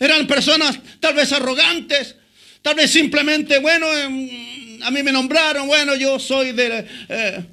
eran 0.00 0.26
personas 0.26 0.80
tal 0.98 1.14
vez 1.14 1.30
arrogantes, 1.30 2.16
tal 2.62 2.76
vez 2.76 2.90
simplemente, 2.90 3.58
bueno, 3.58 3.86
em, 3.92 4.82
a 4.82 4.90
mí 4.90 5.02
me 5.02 5.12
nombraron, 5.12 5.66
bueno, 5.66 5.94
yo 5.94 6.18
soy 6.18 6.52
de, 6.52 6.86
eh, 7.06 7.44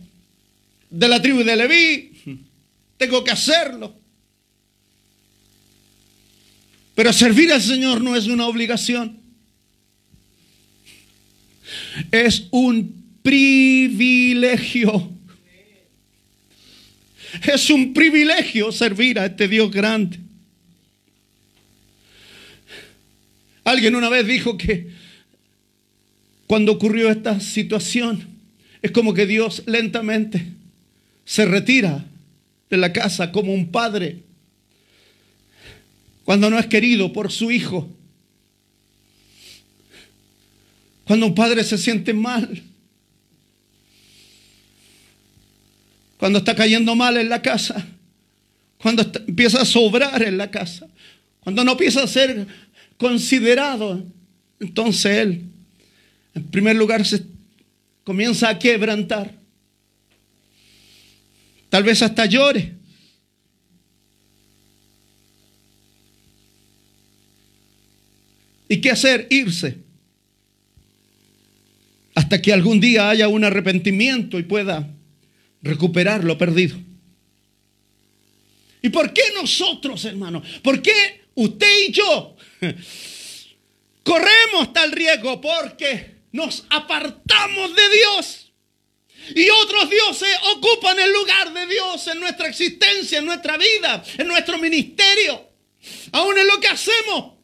de 0.90 1.08
la 1.10 1.22
tribu 1.22 1.44
de 1.44 1.58
Leví, 1.58 2.12
tengo 2.96 3.22
que 3.22 3.32
hacerlo. 3.32 3.94
Pero 6.96 7.12
servir 7.12 7.52
al 7.52 7.62
Señor 7.62 8.00
no 8.00 8.16
es 8.16 8.28
una 8.28 8.48
obligación. 8.48 9.20
Es 12.14 12.48
un 12.52 13.20
privilegio. 13.22 15.19
Es 17.44 17.70
un 17.70 17.94
privilegio 17.94 18.72
servir 18.72 19.20
a 19.20 19.26
este 19.26 19.48
Dios 19.48 19.72
grande. 19.72 20.20
Alguien 23.64 23.96
una 23.96 24.10
vez 24.10 24.26
dijo 24.26 24.58
que 24.58 24.88
cuando 26.48 26.72
ocurrió 26.72 27.12
esta 27.12 27.40
situación, 27.40 28.28
es 28.82 28.92
como 28.92 29.14
que 29.14 29.28
Dios 29.28 29.64
lentamente 29.68 30.44
se 31.24 31.46
retira 31.46 32.06
de 32.70 32.78
la 32.78 32.92
casa 32.92 33.32
como 33.32 33.54
un 33.54 33.72
padre 33.72 34.24
cuando 36.24 36.50
no 36.50 36.58
es 36.58 36.68
querido 36.68 37.12
por 37.14 37.32
su 37.32 37.52
hijo. 37.52 37.90
Cuando 41.06 41.26
un 41.26 41.36
padre 41.36 41.64
se 41.64 41.78
siente 41.78 42.14
mal 42.14 42.64
cuando 46.20 46.40
está 46.40 46.54
cayendo 46.54 46.96
mal 46.96 47.16
en 47.16 47.30
la 47.30 47.42
casa, 47.42 47.88
cuando 48.78 49.10
empieza 49.26 49.62
a 49.62 49.66
sobrar 49.66 50.22
en 50.22 50.38
la 50.38 50.52
casa, 50.52 50.86
cuando 51.40 51.64
no 51.64 51.72
empieza 51.72 52.04
a 52.04 52.08
ser 52.08 52.46
considerado, 52.98 54.06
entonces 54.60 55.18
él, 55.18 55.46
en 56.36 56.44
primer 56.48 56.76
lugar, 56.76 57.06
se 57.06 57.24
comienza 58.04 58.50
a 58.50 58.60
quebrantar. 58.60 59.34
Tal 61.70 61.84
vez 61.84 62.02
hasta 62.02 62.26
llore. 62.26 62.74
¿Y 68.68 68.82
qué 68.82 68.92
hacer? 68.92 69.26
Irse. 69.30 69.78
Hasta 72.14 72.42
que 72.42 72.52
algún 72.52 72.82
día 72.82 73.10
haya 73.10 73.30
un 73.30 73.46
arrepentimiento 73.46 74.38
y 74.38 74.44
pueda 74.44 74.99
recuperar 75.62 76.24
lo 76.24 76.38
perdido. 76.38 76.78
¿Y 78.82 78.90
por 78.90 79.14
qué 79.14 79.24
nosotros, 79.34 80.06
hermanos? 80.06 80.48
¿Por 80.64 80.82
qué 80.82 81.26
usted 81.36 81.88
y 81.88 81.92
yo 81.92 82.36
corremos 84.04 84.74
tal 84.74 84.92
riesgo? 84.92 85.42
Porque 85.42 86.16
nos 86.32 86.66
apartamos 86.70 87.76
de 87.76 87.90
Dios. 87.90 88.46
Y 89.36 89.50
otros 89.50 89.90
dioses 89.90 90.30
ocupan 90.56 90.98
el 91.00 91.12
lugar 91.12 91.54
de 91.54 91.68
Dios 91.68 92.08
en 92.08 92.20
nuestra 92.20 92.48
existencia, 92.48 93.20
en 93.20 93.26
nuestra 93.26 93.58
vida, 93.58 94.04
en 94.18 94.28
nuestro 94.28 94.58
ministerio, 94.58 95.50
aún 96.12 96.38
en 96.38 96.48
lo 96.48 96.60
que 96.60 96.68
hacemos. 96.68 97.39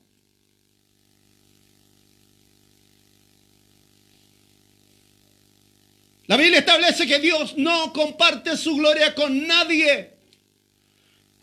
La 6.28 6.38
Biblia 6.38 6.60
establece 6.60 7.06
que 7.06 7.20
Dios 7.20 7.56
no 7.58 7.94
comparte 7.94 8.58
su 8.58 8.76
gloria 8.76 9.14
con 9.14 9.46
nadie. 9.48 10.14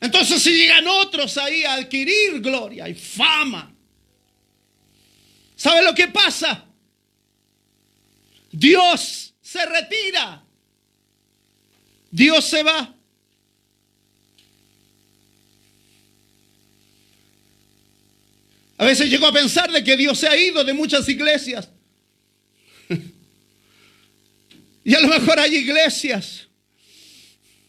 Entonces 0.00 0.42
si 0.42 0.50
llegan 0.50 0.86
otros 0.88 1.38
ahí 1.38 1.62
a 1.64 1.74
adquirir 1.74 2.40
gloria 2.40 2.88
y 2.88 2.94
fama, 2.94 3.72
¿sabe 5.54 5.82
lo 5.84 5.94
que 5.94 6.08
pasa? 6.08 6.64
Dios 8.50 9.32
se 9.40 9.64
retira. 9.66 10.42
Dios 12.10 12.44
se 12.44 12.62
va. 12.62 12.94
A 18.78 18.84
veces 18.84 19.08
llego 19.08 19.28
a 19.28 19.32
pensar 19.32 19.70
de 19.70 19.84
que 19.84 19.96
Dios 19.96 20.18
se 20.18 20.26
ha 20.26 20.36
ido 20.36 20.64
de 20.64 20.72
muchas 20.72 21.08
iglesias. 21.08 21.70
Y 24.84 24.94
a 24.94 25.00
lo 25.00 25.08
mejor 25.08 25.38
hay 25.38 25.56
iglesias, 25.56 26.48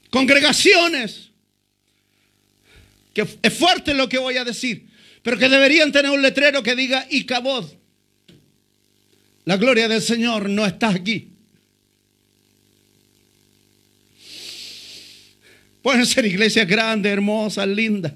congregaciones, 0.09 1.29
que 3.13 3.27
es 3.41 3.53
fuerte 3.53 3.93
lo 3.93 4.09
que 4.09 4.17
voy 4.17 4.37
a 4.37 4.43
decir, 4.43 4.87
pero 5.21 5.37
que 5.37 5.47
deberían 5.47 5.91
tener 5.91 6.11
un 6.11 6.21
letrero 6.21 6.63
que 6.63 6.75
diga 6.75 7.05
Icabod. 7.09 7.71
La 9.45 9.57
gloria 9.57 9.87
del 9.87 10.01
Señor 10.01 10.49
no 10.49 10.65
está 10.65 10.89
aquí. 10.89 11.29
Pueden 15.81 16.05
ser 16.05 16.25
iglesias 16.25 16.65
grandes, 16.67 17.11
hermosas, 17.11 17.67
lindas. 17.67 18.13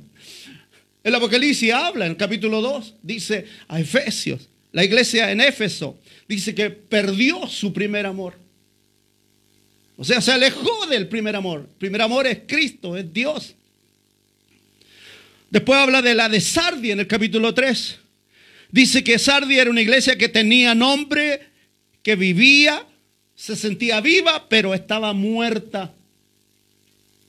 El 1.04 1.14
Apocalipsis 1.14 1.72
habla 1.72 2.06
en 2.06 2.12
el 2.12 2.18
capítulo 2.18 2.62
2, 2.62 2.96
dice 3.04 3.46
a 3.68 3.80
Efesios, 3.80 4.50
la 4.72 4.84
iglesia 4.84 5.32
en 5.32 5.42
Éfeso, 5.42 6.00
dice 6.28 6.56
que 6.56 6.70
perdió 6.70 7.48
su 7.48 7.72
primer 7.74 8.06
amor. 8.06 8.47
O 9.98 10.04
sea, 10.04 10.22
se 10.22 10.32
alejó 10.32 10.86
del 10.88 11.08
primer 11.08 11.36
amor. 11.36 11.62
El 11.62 11.78
primer 11.78 12.02
amor 12.02 12.28
es 12.28 12.40
Cristo, 12.48 12.96
es 12.96 13.12
Dios. 13.12 13.56
Después 15.50 15.80
habla 15.80 16.02
de 16.02 16.14
la 16.14 16.30
de 16.30 16.40
Sardi 16.40 16.92
en 16.92 17.00
el 17.00 17.08
capítulo 17.08 17.54
3. 17.54 17.98
Dice 18.72 19.04
que 19.04 19.18
Sardi 19.18 19.58
era 19.58 19.70
una 19.70 19.82
iglesia 19.82 20.18
que 20.18 20.30
tenía 20.30 20.76
nombre, 20.76 21.42
que 22.04 22.16
vivía, 22.16 22.86
se 23.36 23.56
sentía 23.56 24.02
viva, 24.02 24.48
pero 24.48 24.74
estaba 24.74 25.14
muerta. 25.14 25.94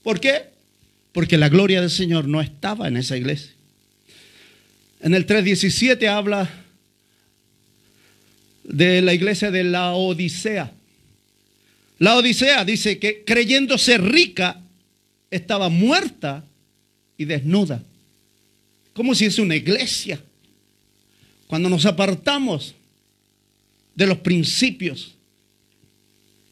¿Por 0.03 0.19
qué? 0.19 0.49
porque 1.11 1.37
la 1.37 1.49
gloria 1.49 1.81
del 1.81 1.89
Señor 1.89 2.27
no 2.27 2.41
estaba 2.41 2.87
en 2.87 2.97
esa 2.97 3.17
iglesia. 3.17 3.51
En 5.01 5.13
el 5.13 5.25
3.17 5.25 6.07
habla 6.07 6.49
de 8.63 9.01
la 9.01 9.13
iglesia 9.13 9.49
de 9.51 9.63
la 9.63 9.93
Odisea. 9.93 10.71
La 11.99 12.15
Odisea 12.15 12.63
dice 12.65 12.97
que 12.97 13.23
creyéndose 13.25 13.97
rica, 13.97 14.61
estaba 15.29 15.69
muerta 15.69 16.43
y 17.17 17.25
desnuda. 17.25 17.83
Como 18.93 19.13
si 19.13 19.25
es 19.25 19.37
una 19.37 19.55
iglesia. 19.55 20.21
Cuando 21.47 21.69
nos 21.69 21.85
apartamos 21.85 22.73
de 23.95 24.07
los 24.07 24.17
principios 24.19 25.15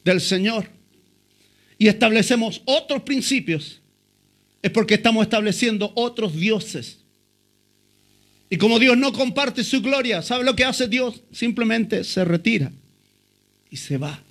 del 0.04 0.22
Señor 0.22 0.70
y 1.78 1.88
establecemos 1.88 2.62
otros 2.66 3.04
principios, 3.04 3.80
es 4.62 4.72
porque 4.72 4.96
estamos 4.96 5.24
estableciendo 5.24 5.92
otros 5.96 6.36
dioses. 6.36 6.98
Y 8.50 8.58
como 8.58 8.80
Dios 8.80 8.98
no 8.98 9.14
comparte 9.14 9.64
su 9.64 9.82
gloria, 9.82 10.22
¿sabe 10.22 10.44
lo 10.44 10.56
que 10.56 10.66
hace 10.66 10.88
Dios? 10.88 11.22
Simplemente 11.32 12.04
se 12.04 12.26
retira 12.26 12.72
y 13.70 13.78
se 13.78 13.98
va. 13.98 14.27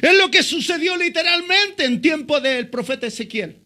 Es 0.00 0.16
lo 0.16 0.30
que 0.30 0.42
sucedió 0.42 0.96
literalmente 0.96 1.84
en 1.84 2.00
tiempo 2.00 2.40
del 2.40 2.68
profeta 2.68 3.06
Ezequiel. 3.06 3.56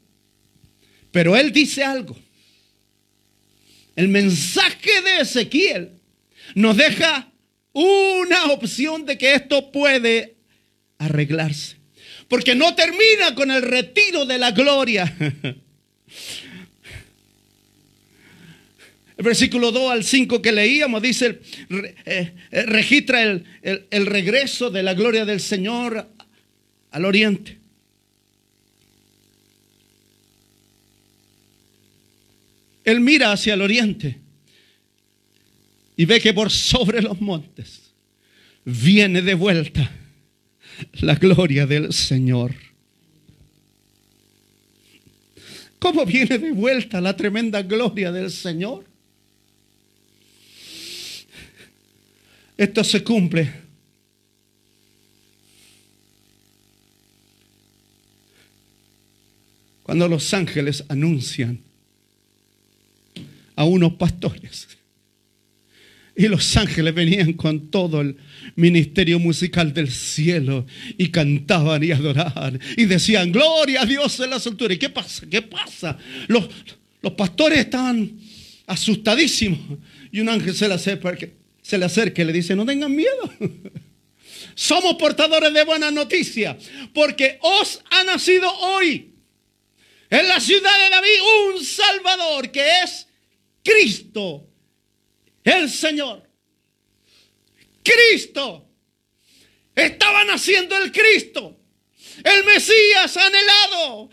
Pero 1.11 1.37
él 1.37 1.53
dice 1.53 1.85
algo. 1.85 2.19
El 3.95 4.09
mensaje 4.09 5.03
de 5.03 5.21
Ezequiel 5.21 5.91
nos 6.55 6.77
deja 6.77 7.31
una 7.73 8.47
opción 8.47 9.05
de 9.05 9.19
que 9.19 9.35
esto 9.35 9.71
puede 9.71 10.37
arreglarse. 10.99 11.77
Porque 12.29 12.55
no 12.55 12.75
termina 12.75 13.35
con 13.35 13.51
el 13.51 13.63
retiro 13.63 14.25
de 14.25 14.39
la 14.39 14.53
gloria. 14.53 15.15
El 15.19 15.61
versículo 19.25 19.71
2 19.71 19.93
al 19.93 20.05
5 20.05 20.41
que 20.41 20.53
leíamos 20.53 21.03
dice, 21.03 21.41
eh, 22.07 22.35
eh, 22.51 22.63
registra 22.63 23.23
el, 23.23 23.45
el 23.63 24.07
regreso 24.07 24.71
de 24.71 24.83
la 24.83 24.95
gloria 24.95 25.27
del 25.27 25.41
Señor 25.41 26.09
al 26.93 27.05
oriente. 27.07 27.59
Él 32.85 33.01
mira 33.01 33.33
hacia 33.33 33.55
el 33.55 33.63
oriente 33.63 34.19
y 35.97 36.05
ve 36.05 36.21
que 36.21 36.35
por 36.35 36.51
sobre 36.51 37.01
los 37.01 37.21
montes 37.21 37.93
viene 38.65 39.23
de 39.23 39.35
vuelta 39.35 39.91
la 41.01 41.15
gloria 41.15 41.67
del 41.67 41.93
Señor. 41.93 42.55
¿Cómo 45.79 46.05
viene 46.05 46.39
de 46.39 46.53
vuelta 46.53 47.01
la 47.01 47.17
tremenda 47.17 47.63
gloria 47.63 48.13
del 48.13 48.31
Señor? 48.31 48.85
Esto 52.57 52.85
se 52.85 53.03
cumple 53.03 53.62
cuando 59.83 60.09
los 60.09 60.33
ángeles 60.33 60.85
anuncian 60.89 61.61
a 63.57 63.65
unos 63.65 63.95
pastores. 63.95 64.69
Y 66.15 66.29
los 66.29 66.57
ángeles 66.57 66.95
venían 66.95 67.33
con 67.33 67.71
todo 67.71 68.03
el 68.03 68.17
ministerio 68.55 69.19
musical 69.19 69.73
del 69.73 69.91
cielo 69.91 70.67
y 70.99 71.09
cantaban 71.09 71.83
y 71.83 71.91
adoraban 71.91 72.61
y 72.77 72.85
decían, 72.85 73.33
gloria 73.33 73.83
a 73.83 73.87
Dios 73.87 74.21
en 74.21 74.31
las 74.31 74.47
alturas. 74.47 74.77
¿Y 74.77 74.79
qué 74.79 74.91
pasa? 74.91 75.27
¿Qué 75.31 75.41
pasa? 75.41 75.97
Los, 76.29 76.49
los 77.01 77.13
pastores 77.13 77.61
estaban 77.61 78.13
asustadísimos 78.67 79.79
y 80.11 80.21
un 80.21 80.29
ángel 80.29 80.55
se 80.55 80.69
le 80.69 80.75
acerca, 80.75 81.29
se 81.63 81.79
le 81.79 81.85
acerca 81.87 82.21
y 82.21 82.25
le 82.27 82.33
dice, 82.35 82.55
no 82.55 82.67
tengan 82.67 82.95
miedo. 82.95 83.33
Somos 84.55 84.97
portadores 84.97 85.55
de 85.55 85.65
buena 85.65 85.91
noticia 85.91 86.59
porque 86.93 87.39
os 87.41 87.83
ha 87.91 88.05
nacido 88.05 88.53
hoy 88.59 89.12
en 90.13 90.29
la 90.29 90.39
ciudad 90.41 90.79
de 90.79 90.91
David 90.91 91.23
un 91.23 91.65
Salvador 91.65 92.53
que 92.53 92.81
es 92.83 93.07
Cristo, 93.65 94.47
el 95.43 95.71
Señor. 95.71 96.29
Cristo. 97.83 98.69
Estaba 99.75 100.23
naciendo 100.25 100.77
el 100.77 100.93
Cristo, 100.93 101.57
el 102.23 102.45
Mesías 102.45 103.17
anhelado, 103.17 104.11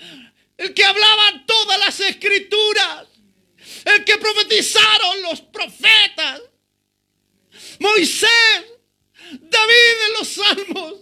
el 0.55 0.73
que 0.73 0.85
hablaba 0.85 1.43
todas 1.45 1.77
las 1.79 1.99
escrituras, 1.99 3.05
el 3.83 4.05
que 4.05 4.17
profetizaron 4.17 5.21
los 5.23 5.41
profetas, 5.41 6.41
Moisés, 7.79 8.63
David 9.33 9.95
en 10.07 10.13
los 10.17 10.27
salmos, 10.29 10.93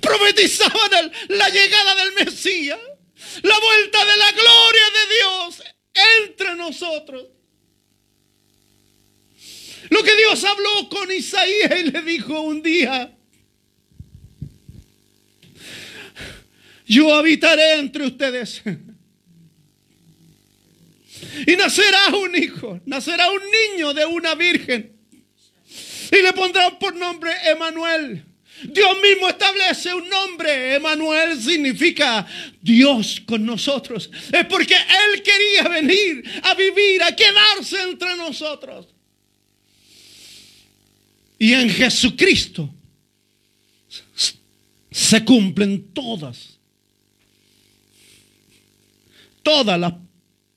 profetizaban 0.00 1.12
la 1.28 1.50
llegada 1.50 1.94
del 1.96 2.12
Mesías 2.14 2.80
la 3.42 3.58
vuelta 3.58 4.04
de 4.04 4.16
la 4.16 4.32
gloria 4.32 4.82
de 4.94 5.14
Dios 5.14 5.62
entre 6.26 6.54
nosotros. 6.56 7.26
Lo 9.88 10.02
que 10.02 10.16
Dios 10.16 10.44
habló 10.44 10.88
con 10.88 11.10
Isaías 11.10 11.72
y 11.80 11.90
le 11.90 12.02
dijo 12.02 12.40
un 12.40 12.62
día, 12.62 13.16
yo 16.86 17.14
habitaré 17.14 17.74
entre 17.74 18.06
ustedes. 18.06 18.62
Y 21.46 21.56
nacerá 21.56 22.08
un 22.16 22.34
hijo, 22.34 22.80
nacerá 22.86 23.30
un 23.30 23.42
niño 23.50 23.94
de 23.94 24.06
una 24.06 24.34
virgen. 24.34 24.96
Y 26.12 26.22
le 26.22 26.32
pondrán 26.32 26.78
por 26.78 26.94
nombre 26.94 27.32
Emanuel 27.44 28.29
Dios 28.64 28.96
mismo 29.02 29.28
establece 29.28 29.94
un 29.94 30.08
nombre. 30.08 30.74
Emanuel 30.74 31.40
significa 31.40 32.26
Dios 32.60 33.22
con 33.26 33.44
nosotros. 33.44 34.10
Es 34.32 34.44
porque 34.46 34.74
Él 34.74 35.22
quería 35.22 35.68
venir 35.68 36.24
a 36.42 36.54
vivir, 36.54 37.02
a 37.02 37.14
quedarse 37.14 37.82
entre 37.82 38.16
nosotros. 38.16 38.86
Y 41.38 41.54
en 41.54 41.70
Jesucristo 41.70 42.72
se 44.90 45.24
cumplen 45.24 45.92
todas, 45.94 46.58
todas 49.42 49.80
las 49.80 49.94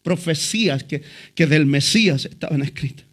profecías 0.02 0.84
que, 0.84 1.02
que 1.34 1.48
del 1.48 1.66
Mesías 1.66 2.26
estaban 2.26 2.62
escritas. 2.63 3.12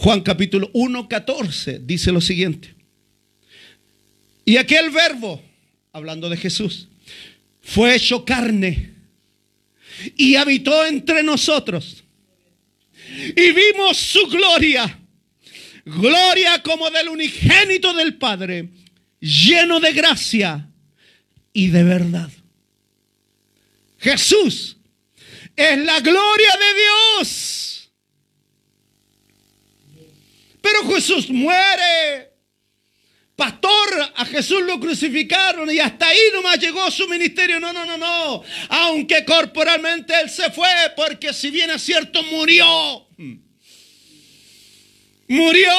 Juan 0.00 0.20
capítulo 0.20 0.70
1, 0.74 1.08
14 1.08 1.80
dice 1.80 2.12
lo 2.12 2.20
siguiente. 2.20 2.72
Y 4.44 4.56
aquel 4.56 4.90
verbo, 4.90 5.42
hablando 5.92 6.28
de 6.28 6.36
Jesús, 6.36 6.86
fue 7.60 7.96
hecho 7.96 8.24
carne 8.24 8.94
y 10.16 10.36
habitó 10.36 10.86
entre 10.86 11.24
nosotros. 11.24 12.04
Y 13.36 13.50
vimos 13.50 13.96
su 13.96 14.24
gloria, 14.28 15.00
gloria 15.84 16.62
como 16.62 16.88
del 16.90 17.08
unigénito 17.08 17.92
del 17.92 18.14
Padre, 18.18 18.68
lleno 19.18 19.80
de 19.80 19.92
gracia 19.92 20.68
y 21.52 21.66
de 21.68 21.82
verdad. 21.82 22.30
Jesús 23.98 24.76
es 25.56 25.76
la 25.76 25.98
gloria 25.98 26.52
de 26.52 26.80
Dios 26.80 27.77
Jesús 30.86 31.30
muere. 31.30 32.28
Pastor, 33.38 34.12
a 34.16 34.24
Jesús 34.24 34.62
lo 34.64 34.80
crucificaron 34.80 35.70
y 35.70 35.78
hasta 35.78 36.08
ahí 36.08 36.18
nomás 36.32 36.58
llegó 36.58 36.90
su 36.90 37.06
ministerio. 37.06 37.60
No, 37.60 37.72
no, 37.72 37.86
no, 37.86 37.96
no. 37.96 38.42
Aunque 38.68 39.24
corporalmente 39.24 40.12
él 40.20 40.28
se 40.28 40.50
fue, 40.50 40.68
porque 40.96 41.32
si 41.32 41.50
bien 41.50 41.70
es 41.70 41.82
cierto, 41.82 42.20
murió. 42.24 43.06
Murió. 45.28 45.72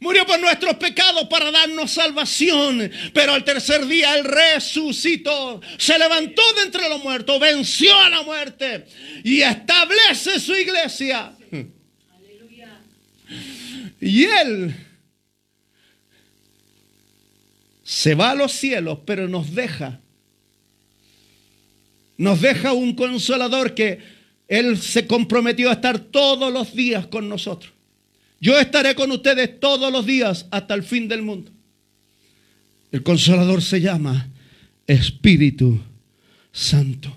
Murió 0.00 0.26
por 0.26 0.40
nuestros 0.40 0.74
pecados 0.76 1.28
para 1.28 1.50
darnos 1.50 1.92
salvación. 1.92 2.90
Pero 3.14 3.32
al 3.32 3.44
tercer 3.44 3.86
día 3.86 4.16
él 4.18 4.24
resucitó. 4.24 5.60
Se 5.78 5.98
levantó 5.98 6.42
de 6.56 6.62
entre 6.62 6.88
los 6.88 7.02
muertos. 7.02 7.40
Venció 7.40 7.96
a 7.98 8.10
la 8.10 8.22
muerte. 8.24 8.84
Y 9.24 9.40
establece 9.40 10.38
su 10.38 10.54
iglesia. 10.54 11.32
Y 14.02 14.24
Él 14.24 14.74
se 17.84 18.16
va 18.16 18.32
a 18.32 18.34
los 18.34 18.50
cielos, 18.50 18.98
pero 19.06 19.28
nos 19.28 19.54
deja. 19.54 20.00
Nos 22.16 22.40
deja 22.40 22.72
un 22.72 22.96
consolador 22.96 23.74
que 23.74 24.00
Él 24.48 24.76
se 24.76 25.06
comprometió 25.06 25.70
a 25.70 25.74
estar 25.74 26.00
todos 26.00 26.52
los 26.52 26.74
días 26.74 27.06
con 27.06 27.28
nosotros. 27.28 27.72
Yo 28.40 28.58
estaré 28.58 28.96
con 28.96 29.12
ustedes 29.12 29.60
todos 29.60 29.92
los 29.92 30.04
días 30.04 30.46
hasta 30.50 30.74
el 30.74 30.82
fin 30.82 31.06
del 31.06 31.22
mundo. 31.22 31.52
El 32.90 33.04
consolador 33.04 33.62
se 33.62 33.80
llama 33.80 34.28
Espíritu 34.84 35.80
Santo. 36.50 37.16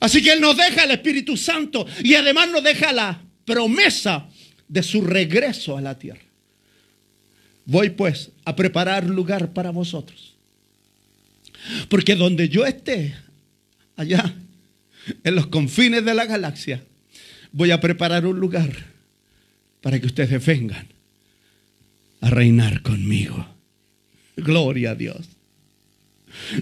Así 0.00 0.20
que 0.20 0.32
Él 0.32 0.40
nos 0.40 0.56
deja 0.56 0.82
el 0.82 0.90
Espíritu 0.90 1.36
Santo 1.36 1.86
y 2.02 2.14
además 2.14 2.50
nos 2.50 2.64
deja 2.64 2.92
la 2.92 3.23
promesa 3.44 4.28
de 4.68 4.82
su 4.82 5.02
regreso 5.02 5.76
a 5.76 5.80
la 5.80 5.98
tierra. 5.98 6.20
Voy 7.66 7.90
pues 7.90 8.30
a 8.44 8.54
preparar 8.54 9.04
lugar 9.04 9.52
para 9.52 9.70
vosotros. 9.70 10.34
Porque 11.88 12.14
donde 12.14 12.48
yo 12.48 12.66
esté, 12.66 13.14
allá, 13.96 14.34
en 15.22 15.34
los 15.34 15.46
confines 15.46 16.04
de 16.04 16.14
la 16.14 16.26
galaxia, 16.26 16.82
voy 17.52 17.70
a 17.70 17.80
preparar 17.80 18.26
un 18.26 18.38
lugar 18.38 18.70
para 19.80 20.00
que 20.00 20.06
ustedes 20.06 20.44
vengan 20.44 20.86
a 22.20 22.30
reinar 22.30 22.82
conmigo. 22.82 23.46
Gloria 24.36 24.90
a 24.90 24.94
Dios. 24.94 25.28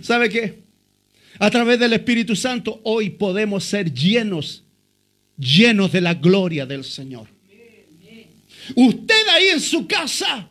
¿Sabe 0.03 0.29
qué? 0.29 0.61
A 1.39 1.51
través 1.51 1.79
del 1.79 1.93
Espíritu 1.95 2.37
Santo 2.37 2.81
hoy 2.85 3.11
podemos 3.11 3.65
ser 3.65 3.93
llenos, 3.93 4.63
llenos 5.37 5.93
de 5.93 6.01
la 6.01 6.15
gloria 6.15 6.67
del 6.67 6.85
Señor. 6.85 7.29
Usted 8.75 9.29
ahí 9.29 9.49
en 9.49 9.61
su 9.61 9.87
casa, 9.87 10.49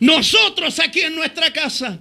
nosotros 0.00 0.78
aquí 0.78 1.00
en 1.00 1.14
nuestra 1.14 1.52
casa, 1.52 1.98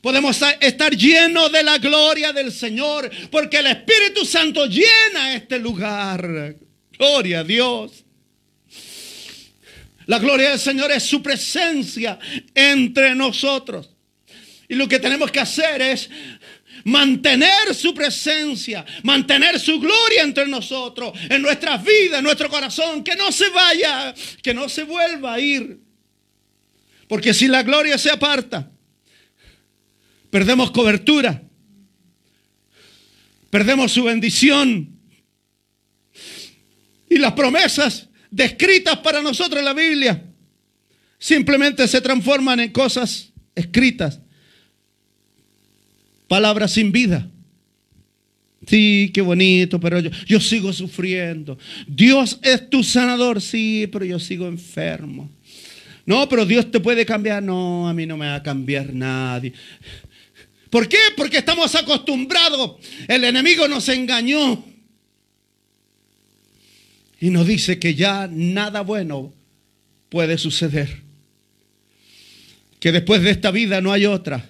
podemos 0.00 0.40
estar 0.60 0.96
llenos 0.96 1.50
de 1.50 1.62
la 1.62 1.78
gloria 1.78 2.32
del 2.32 2.52
Señor, 2.52 3.10
porque 3.30 3.58
el 3.58 3.66
Espíritu 3.66 4.24
Santo 4.24 4.66
llena 4.66 5.34
este 5.34 5.58
lugar. 5.58 6.56
Gloria 6.96 7.40
a 7.40 7.44
Dios. 7.44 8.04
La 10.06 10.20
gloria 10.20 10.50
del 10.50 10.58
Señor 10.60 10.92
es 10.92 11.02
su 11.02 11.20
presencia 11.20 12.18
entre 12.54 13.14
nosotros. 13.14 13.90
Y 14.68 14.74
lo 14.74 14.88
que 14.88 14.98
tenemos 14.98 15.30
que 15.30 15.40
hacer 15.40 15.82
es 15.82 16.08
mantener 16.86 17.74
su 17.74 17.92
presencia, 17.92 18.86
mantener 19.02 19.58
su 19.58 19.80
gloria 19.80 20.22
entre 20.22 20.46
nosotros, 20.46 21.18
en 21.28 21.42
nuestras 21.42 21.82
vidas, 21.82 22.18
en 22.18 22.24
nuestro 22.24 22.48
corazón, 22.48 23.02
que 23.02 23.16
no 23.16 23.32
se 23.32 23.50
vaya, 23.50 24.14
que 24.40 24.54
no 24.54 24.68
se 24.68 24.84
vuelva 24.84 25.34
a 25.34 25.40
ir. 25.40 25.80
Porque 27.08 27.34
si 27.34 27.48
la 27.48 27.64
gloria 27.64 27.98
se 27.98 28.08
aparta, 28.08 28.70
perdemos 30.30 30.70
cobertura, 30.70 31.42
perdemos 33.50 33.90
su 33.90 34.04
bendición 34.04 34.96
y 37.10 37.18
las 37.18 37.32
promesas 37.32 38.08
descritas 38.30 38.98
para 38.98 39.20
nosotros 39.20 39.58
en 39.58 39.64
la 39.64 39.74
Biblia 39.74 40.22
simplemente 41.18 41.88
se 41.88 42.00
transforman 42.00 42.60
en 42.60 42.70
cosas 42.70 43.32
escritas 43.56 44.20
palabras 46.28 46.72
sin 46.72 46.92
vida. 46.92 47.28
Sí, 48.66 49.10
qué 49.14 49.20
bonito, 49.20 49.78
pero 49.78 50.00
yo, 50.00 50.10
yo, 50.26 50.40
sigo 50.40 50.72
sufriendo. 50.72 51.56
Dios 51.86 52.38
es 52.42 52.68
tu 52.68 52.82
sanador, 52.82 53.40
sí, 53.40 53.88
pero 53.92 54.04
yo 54.04 54.18
sigo 54.18 54.48
enfermo. 54.48 55.30
No, 56.04 56.28
pero 56.28 56.46
Dios 56.46 56.70
te 56.70 56.80
puede 56.80 57.04
cambiar. 57.04 57.42
No, 57.42 57.88
a 57.88 57.92
mí 57.92 58.06
no 58.06 58.16
me 58.16 58.26
va 58.26 58.36
a 58.36 58.42
cambiar 58.42 58.92
nadie. 58.92 59.52
¿Por 60.70 60.88
qué? 60.88 60.98
Porque 61.16 61.38
estamos 61.38 61.74
acostumbrados. 61.74 62.76
El 63.08 63.24
enemigo 63.24 63.68
nos 63.68 63.88
engañó. 63.88 64.64
Y 67.20 67.30
nos 67.30 67.46
dice 67.46 67.78
que 67.78 67.94
ya 67.94 68.28
nada 68.30 68.82
bueno 68.82 69.32
puede 70.08 70.38
suceder. 70.38 71.02
Que 72.78 72.92
después 72.92 73.22
de 73.22 73.30
esta 73.30 73.50
vida 73.50 73.80
no 73.80 73.92
hay 73.92 74.06
otra. 74.06 74.48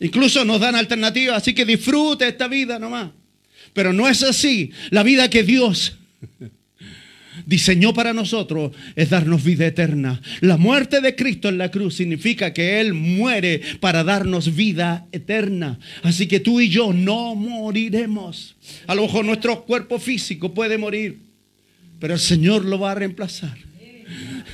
Incluso 0.00 0.44
nos 0.44 0.60
dan 0.60 0.74
alternativas, 0.74 1.36
así 1.36 1.54
que 1.54 1.64
disfrute 1.64 2.28
esta 2.28 2.48
vida 2.48 2.78
nomás. 2.78 3.10
Pero 3.72 3.92
no 3.92 4.08
es 4.08 4.22
así. 4.22 4.70
La 4.90 5.02
vida 5.02 5.30
que 5.30 5.42
Dios 5.42 5.96
diseñó 7.46 7.94
para 7.94 8.12
nosotros 8.12 8.72
es 8.96 9.10
darnos 9.10 9.42
vida 9.44 9.66
eterna. 9.66 10.20
La 10.40 10.56
muerte 10.56 11.00
de 11.00 11.14
Cristo 11.14 11.48
en 11.48 11.58
la 11.58 11.70
cruz 11.70 11.96
significa 11.96 12.52
que 12.52 12.80
Él 12.80 12.94
muere 12.94 13.60
para 13.80 14.04
darnos 14.04 14.54
vida 14.54 15.06
eterna. 15.12 15.78
Así 16.02 16.26
que 16.26 16.40
tú 16.40 16.60
y 16.60 16.68
yo 16.68 16.92
no 16.92 17.34
moriremos. 17.34 18.56
A 18.86 18.94
lo 18.94 19.02
mejor 19.02 19.24
nuestro 19.24 19.64
cuerpo 19.64 19.98
físico 19.98 20.54
puede 20.54 20.78
morir, 20.78 21.18
pero 22.00 22.14
el 22.14 22.20
Señor 22.20 22.64
lo 22.64 22.78
va 22.78 22.92
a 22.92 22.96
reemplazar. 22.96 23.56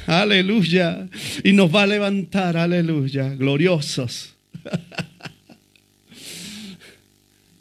Aleluya. 0.06 1.08
Y 1.44 1.52
nos 1.52 1.74
va 1.74 1.82
a 1.82 1.86
levantar, 1.86 2.56
aleluya, 2.56 3.28
gloriosos. 3.30 4.34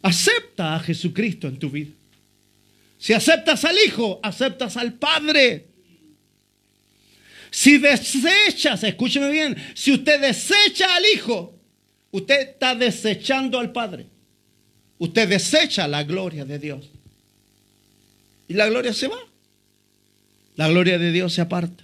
Acepta 0.09 0.75
a 0.75 0.79
Jesucristo 0.79 1.47
en 1.47 1.59
tu 1.59 1.69
vida. 1.69 1.91
Si 2.97 3.13
aceptas 3.13 3.63
al 3.63 3.75
Hijo, 3.85 4.19
aceptas 4.23 4.75
al 4.75 4.93
Padre. 4.93 5.67
Si 7.51 7.77
desechas, 7.77 8.83
escúcheme 8.83 9.29
bien, 9.29 9.55
si 9.75 9.91
usted 9.91 10.19
desecha 10.19 10.95
al 10.95 11.03
Hijo, 11.13 11.53
usted 12.11 12.49
está 12.49 12.73
desechando 12.73 13.59
al 13.59 13.71
Padre. 13.71 14.07
Usted 14.97 15.29
desecha 15.29 15.87
la 15.87 16.03
gloria 16.03 16.43
de 16.43 16.57
Dios. 16.57 16.89
Y 18.47 18.55
la 18.55 18.67
gloria 18.67 18.93
se 18.93 19.07
va. 19.07 19.19
La 20.55 20.67
gloria 20.69 20.97
de 20.97 21.11
Dios 21.11 21.33
se 21.33 21.41
aparta. 21.41 21.83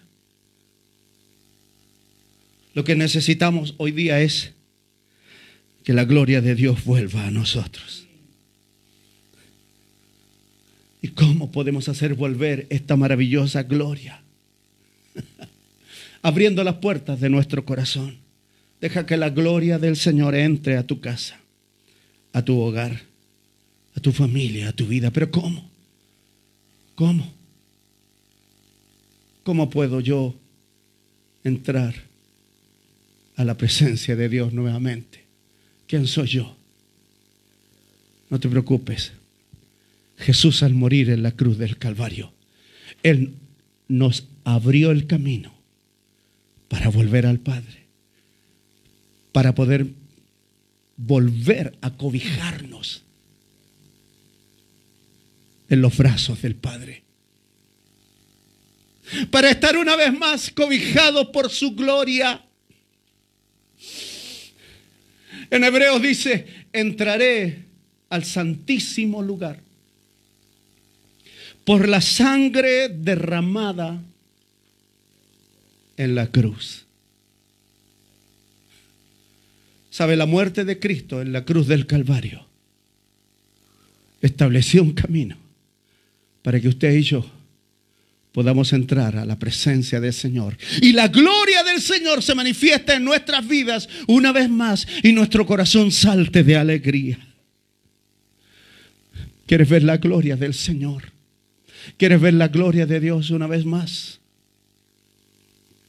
Lo 2.74 2.84
que 2.84 2.96
necesitamos 2.96 3.76
hoy 3.78 3.92
día 3.92 4.20
es 4.20 4.52
que 5.84 5.94
la 5.94 6.06
gloria 6.06 6.42
de 6.42 6.56
Dios 6.56 6.84
vuelva 6.84 7.28
a 7.28 7.32
nosotros. 7.32 8.05
¿Y 11.06 11.10
cómo 11.10 11.52
podemos 11.52 11.88
hacer 11.88 12.16
volver 12.16 12.66
esta 12.72 12.96
maravillosa 12.96 13.62
gloria? 13.62 14.24
Abriendo 16.24 16.64
las 16.64 16.78
puertas 16.78 17.22
de 17.22 17.30
nuestro 17.30 17.64
corazón. 17.64 18.18
Deja 18.82 19.06
que 19.06 19.16
la 19.16 19.30
gloria 19.30 19.78
del 19.78 19.98
Señor 19.98 20.34
entre 20.34 20.78
a 20.78 20.88
tu 20.88 21.02
casa, 21.02 21.40
a 22.34 22.44
tu 22.44 22.60
hogar, 22.60 23.04
a 23.96 24.00
tu 24.00 24.12
familia, 24.14 24.70
a 24.70 24.72
tu 24.72 24.88
vida. 24.88 25.12
Pero 25.12 25.30
¿cómo? 25.30 25.70
¿Cómo? 26.96 27.32
¿Cómo 29.44 29.70
puedo 29.70 30.00
yo 30.00 30.34
entrar 31.44 31.94
a 33.36 33.44
la 33.44 33.56
presencia 33.58 34.16
de 34.16 34.28
Dios 34.28 34.54
nuevamente? 34.54 35.24
¿Quién 35.86 36.08
soy 36.08 36.30
yo? 36.30 36.56
No 38.32 38.40
te 38.40 38.50
preocupes. 38.50 39.12
Jesús 40.18 40.64
al 40.64 40.74
morir 40.74 41.10
en 41.10 41.24
la 41.24 41.32
cruz 41.32 41.58
del 41.58 41.78
Calvario, 41.78 42.34
Él 43.04 43.34
nos 43.88 44.28
abrió 44.44 44.92
el 44.92 45.08
camino 45.08 45.54
para 46.68 46.90
volver 46.90 47.26
al 47.26 47.40
Padre, 47.40 47.86
para 49.32 49.54
poder 49.54 49.88
volver 50.98 51.78
a 51.82 51.92
cobijarnos 51.92 53.04
en 55.70 55.82
los 55.82 55.98
brazos 55.98 56.42
del 56.42 56.56
Padre. 56.56 57.04
Para 59.30 59.52
estar 59.52 59.78
una 59.78 59.96
vez 59.96 60.18
más 60.18 60.50
cobijados 60.50 61.28
por 61.28 61.50
su 61.52 61.76
gloria. 61.76 62.44
En 65.52 65.64
Hebreos 65.64 66.02
dice, 66.02 66.48
entraré 66.74 67.66
al 68.10 68.24
santísimo 68.24 69.22
lugar 69.22 69.65
por 71.66 71.90
la 71.90 72.00
sangre 72.00 72.90
derramada 72.90 74.02
en 75.98 76.16
la 76.16 76.28
cruz. 76.28 76.86
¿Sabe? 79.90 80.16
La 80.16 80.26
muerte 80.26 80.64
de 80.64 80.80
Cristo 80.80 81.22
en 81.22 81.34
la 81.34 81.44
cruz 81.44 81.68
del 81.68 81.88
Calvario 81.88 82.46
estableció 84.22 84.84
un 84.84 84.94
camino 84.94 85.38
para 86.44 86.60
que 86.60 86.68
usted 86.68 86.94
y 86.94 87.02
yo 87.02 87.26
podamos 88.32 88.74
entrar 88.74 89.18
a 89.18 89.26
la 89.26 89.40
presencia 89.40 90.02
del 90.02 90.14
Señor. 90.14 90.58
Y 90.82 90.92
la 90.92 91.08
gloria 91.08 91.64
del 91.64 91.82
Señor 91.82 92.22
se 92.22 92.36
manifiesta 92.36 92.94
en 92.96 93.06
nuestras 93.06 93.48
vidas 93.48 93.88
una 94.08 94.34
vez 94.34 94.50
más 94.50 94.86
y 95.04 95.14
nuestro 95.14 95.46
corazón 95.46 95.92
salte 95.92 96.44
de 96.44 96.58
alegría. 96.58 97.18
¿Quieres 99.48 99.70
ver 99.70 99.84
la 99.84 99.98
gloria 99.98 100.36
del 100.36 100.54
Señor? 100.54 101.15
¿Quieres 101.98 102.22
ver 102.22 102.34
la 102.34 102.48
gloria 102.48 102.86
de 102.86 103.00
Dios 103.00 103.30
una 103.30 103.48
vez 103.48 103.66
más? 103.66 104.20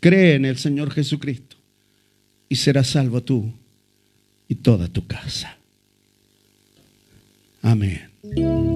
Cree 0.01 0.35
en 0.35 0.45
el 0.45 0.59
Señor 0.59 0.91
Jesucristo 0.91 1.57
y 2.49 2.57
serás 2.57 2.89
salvo 2.89 3.23
tú 3.23 3.53
y 4.49 4.55
toda 4.57 4.89
tu 4.89 5.07
casa. 5.07 5.57
Amén. 7.63 8.76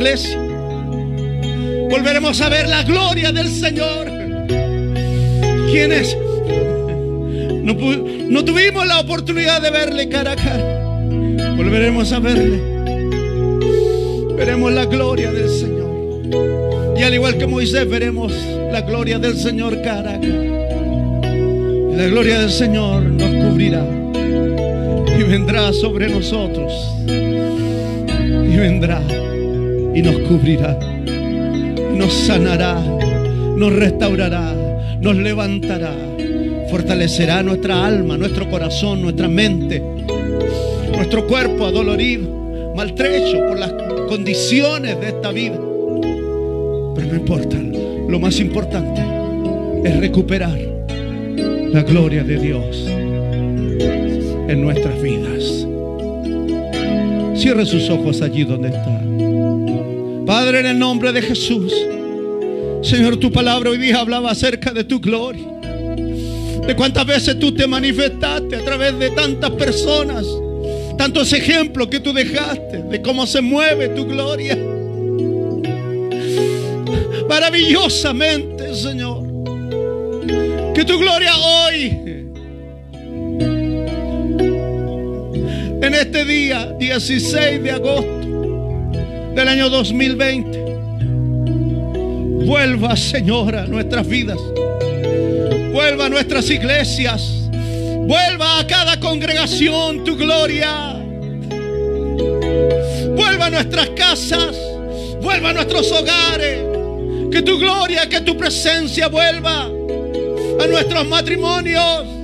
Iglesia. 0.00 0.38
Volveremos 1.90 2.40
a 2.40 2.48
ver 2.48 2.66
la 2.68 2.82
gloria 2.84 3.32
del 3.32 3.48
Señor. 3.48 4.06
Quienes 5.70 6.16
no, 7.62 7.74
no 7.74 8.44
tuvimos 8.44 8.86
la 8.86 9.00
oportunidad 9.00 9.60
de 9.60 9.70
verle 9.70 10.08
cara 10.08 10.32
a 10.32 10.36
cara. 10.36 11.04
Volveremos 11.54 12.12
a 12.12 12.18
verle. 12.18 12.60
Veremos 14.36 14.72
la 14.72 14.86
gloria 14.86 15.30
del 15.32 15.50
Señor. 15.50 16.96
Y 16.98 17.02
al 17.02 17.12
igual 17.12 17.36
que 17.36 17.46
Moisés 17.46 17.86
veremos 17.88 18.32
la 18.72 18.80
gloria 18.80 19.18
del 19.18 19.36
Señor 19.36 19.82
cara 19.82 20.14
a 20.14 20.20
cara. 20.20 20.44
La 21.94 22.06
gloria 22.06 22.40
del 22.40 22.50
Señor 22.50 23.02
nos 23.02 23.44
cubrirá 23.44 23.84
y 25.18 25.22
vendrá 25.24 25.74
sobre 25.74 26.08
nosotros. 26.08 26.72
Y 27.06 28.56
vendrá 28.56 29.02
y 29.94 30.02
nos 30.02 30.18
cubrirá. 30.20 30.78
Nos 31.94 32.12
sanará, 32.12 32.80
nos 33.56 33.72
restaurará, 33.72 34.54
nos 35.00 35.16
levantará. 35.16 35.94
Fortalecerá 36.70 37.42
nuestra 37.42 37.84
alma, 37.84 38.16
nuestro 38.16 38.48
corazón, 38.48 39.02
nuestra 39.02 39.28
mente, 39.28 39.82
nuestro 40.96 41.26
cuerpo 41.26 41.66
adolorido, 41.66 42.72
maltrecho 42.76 43.38
por 43.48 43.58
las 43.58 43.72
condiciones 44.08 45.00
de 45.00 45.08
esta 45.08 45.32
vida. 45.32 45.58
Pero 46.94 47.06
no 47.08 47.14
importa, 47.14 47.56
lo 48.08 48.18
más 48.20 48.38
importante 48.38 49.02
es 49.84 49.96
recuperar 49.98 50.58
la 51.72 51.82
gloria 51.82 52.22
de 52.22 52.38
Dios 52.38 52.86
en 52.88 54.62
nuestras 54.62 55.00
vidas. 55.02 55.66
Cierre 57.34 57.64
sus 57.64 57.88
ojos 57.88 58.20
allí 58.22 58.44
donde 58.44 58.68
está. 58.68 59.29
En 60.50 60.66
el 60.66 60.78
nombre 60.80 61.12
de 61.12 61.22
Jesús, 61.22 61.72
Señor, 62.82 63.18
tu 63.18 63.30
palabra 63.30 63.70
hoy 63.70 63.78
día 63.78 64.00
hablaba 64.00 64.32
acerca 64.32 64.72
de 64.72 64.82
tu 64.82 65.00
gloria. 65.00 65.46
De 66.66 66.74
cuántas 66.74 67.06
veces 67.06 67.38
tú 67.38 67.54
te 67.54 67.68
manifestaste 67.68 68.56
a 68.56 68.64
través 68.64 68.98
de 68.98 69.10
tantas 69.10 69.50
personas, 69.52 70.26
tantos 70.98 71.32
ejemplos 71.32 71.86
que 71.86 72.00
tú 72.00 72.12
dejaste 72.12 72.82
de 72.82 73.00
cómo 73.00 73.28
se 73.28 73.40
mueve 73.40 73.90
tu 73.90 74.06
gloria. 74.06 74.58
Maravillosamente, 77.28 78.74
Señor. 78.74 79.22
Que 80.74 80.84
tu 80.84 80.98
gloria 80.98 81.32
hoy 81.38 81.84
en 85.80 85.94
este 85.94 86.24
día, 86.24 86.74
16 86.76 87.62
de 87.62 87.70
agosto 87.70 88.19
del 89.34 89.48
año 89.48 89.70
2020, 89.70 90.64
vuelva, 92.46 92.96
Señor, 92.96 93.56
a 93.56 93.66
nuestras 93.66 94.06
vidas, 94.06 94.38
vuelva 95.72 96.06
a 96.06 96.08
nuestras 96.08 96.48
iglesias, 96.50 97.48
vuelva 98.06 98.60
a 98.60 98.66
cada 98.66 98.98
congregación 99.00 100.04
tu 100.04 100.16
gloria, 100.16 100.94
vuelva 103.16 103.46
a 103.46 103.50
nuestras 103.50 103.90
casas, 103.90 104.56
vuelva 105.20 105.50
a 105.50 105.52
nuestros 105.52 105.90
hogares, 105.92 106.60
que 107.30 107.42
tu 107.42 107.58
gloria, 107.58 108.08
que 108.08 108.20
tu 108.20 108.36
presencia 108.36 109.08
vuelva 109.08 109.64
a 109.64 110.66
nuestros 110.66 111.06
matrimonios 111.06 112.20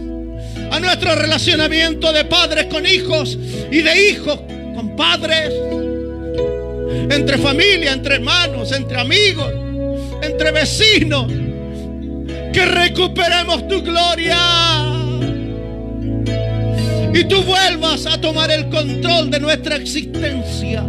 a 0.71 0.81
nuestro 0.81 1.15
relacionamiento 1.15 2.13
de 2.13 2.25
padres 2.25 2.67
con 2.67 2.87
hijos 2.87 3.39
y 3.71 3.83
de 3.83 4.11
hijos 4.11 4.39
con 4.75 4.97
padres, 4.97 5.53
entre 7.11 7.39
familia, 7.39 7.93
entre 7.93 8.17
hermanos, 8.17 8.73
entre 8.73 8.99
amigos, 8.99 9.53
entre 10.23 10.51
vecinos, 10.53 11.27
que 12.53 12.65
recuperemos 12.65 13.69
tu 13.69 13.83
gloria 13.83 14.39
y 17.13 17.25
tú 17.25 17.43
vuelvas 17.43 18.07
a 18.07 18.21
tomar 18.21 18.51
el 18.51 18.69
control 18.69 19.31
de 19.31 19.41
nuestra 19.41 19.77
existencia. 19.77 20.85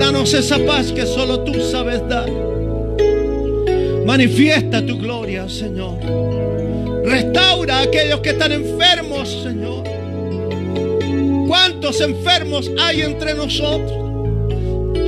Danos 0.00 0.34
esa 0.34 0.58
paz 0.66 0.92
que 0.92 1.06
solo 1.06 1.40
tú 1.40 1.54
sabes 1.70 2.06
dar. 2.08 2.28
Manifiesta 4.04 4.84
tu 4.84 4.98
gloria, 4.98 5.48
Señor. 5.48 5.98
Restaura 7.04 7.78
a 7.78 7.82
aquellos 7.82 8.20
que 8.20 8.30
están 8.30 8.52
enfermos, 8.52 9.42
Señor. 9.42 9.84
¿Cuántos 11.46 12.00
enfermos 12.00 12.70
hay 12.78 13.02
entre 13.02 13.34
nosotros? 13.34 14.05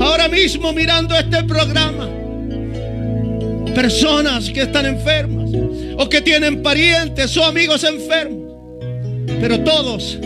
Ahora 0.09 0.27
mismo 0.27 0.73
mirando 0.73 1.15
este 1.15 1.45
programa. 1.45 2.09
Personas 3.75 4.49
que 4.49 4.63
están 4.63 4.87
enfermas 4.87 5.51
o 5.99 6.09
que 6.09 6.23
tienen 6.23 6.63
parientes 6.63 7.37
o 7.37 7.45
amigos 7.45 7.85
enfermos. 7.85 8.55
Pero 9.39 9.61
todos 9.61 10.19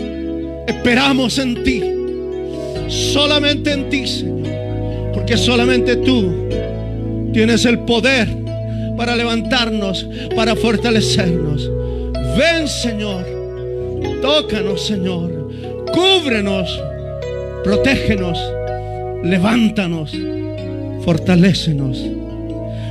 esperamos 0.67 1.37
en 1.37 1.63
ti. 1.65 1.83
Solamente 2.87 3.73
en 3.73 3.89
ti, 3.89 4.07
Señor. 4.07 5.11
Porque 5.13 5.35
solamente 5.35 5.97
tú 5.97 6.33
tienes 7.33 7.65
el 7.65 7.79
poder 7.79 8.29
para 8.95 9.17
levantarnos, 9.17 10.07
para 10.33 10.55
fortalecernos. 10.55 11.69
Ven, 12.37 12.69
Señor. 12.69 13.25
Tócanos, 14.21 14.87
Señor. 14.87 15.49
Cúbrenos. 15.91 16.81
Protégenos. 17.65 18.39
Levántanos. 19.23 20.15
Fortalécenos. 21.03 22.05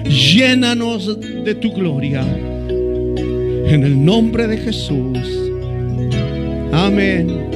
Llénanos 0.05 1.19
de 1.45 1.55
tu 1.55 1.73
gloria. 1.73 2.23
En 2.23 3.85
el 3.85 4.05
nombre 4.05 4.47
de 4.47 4.57
Jesús. 4.57 5.19
Amén. 6.73 7.49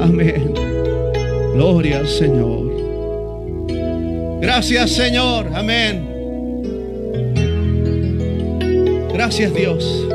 Amén. 0.00 0.52
Gloria 1.54 1.98
al 1.98 2.08
Señor. 2.08 2.72
Gracias 4.40 4.90
Señor. 4.90 5.46
Amén. 5.54 6.08
Gracias 9.12 9.54
Dios. 9.54 10.11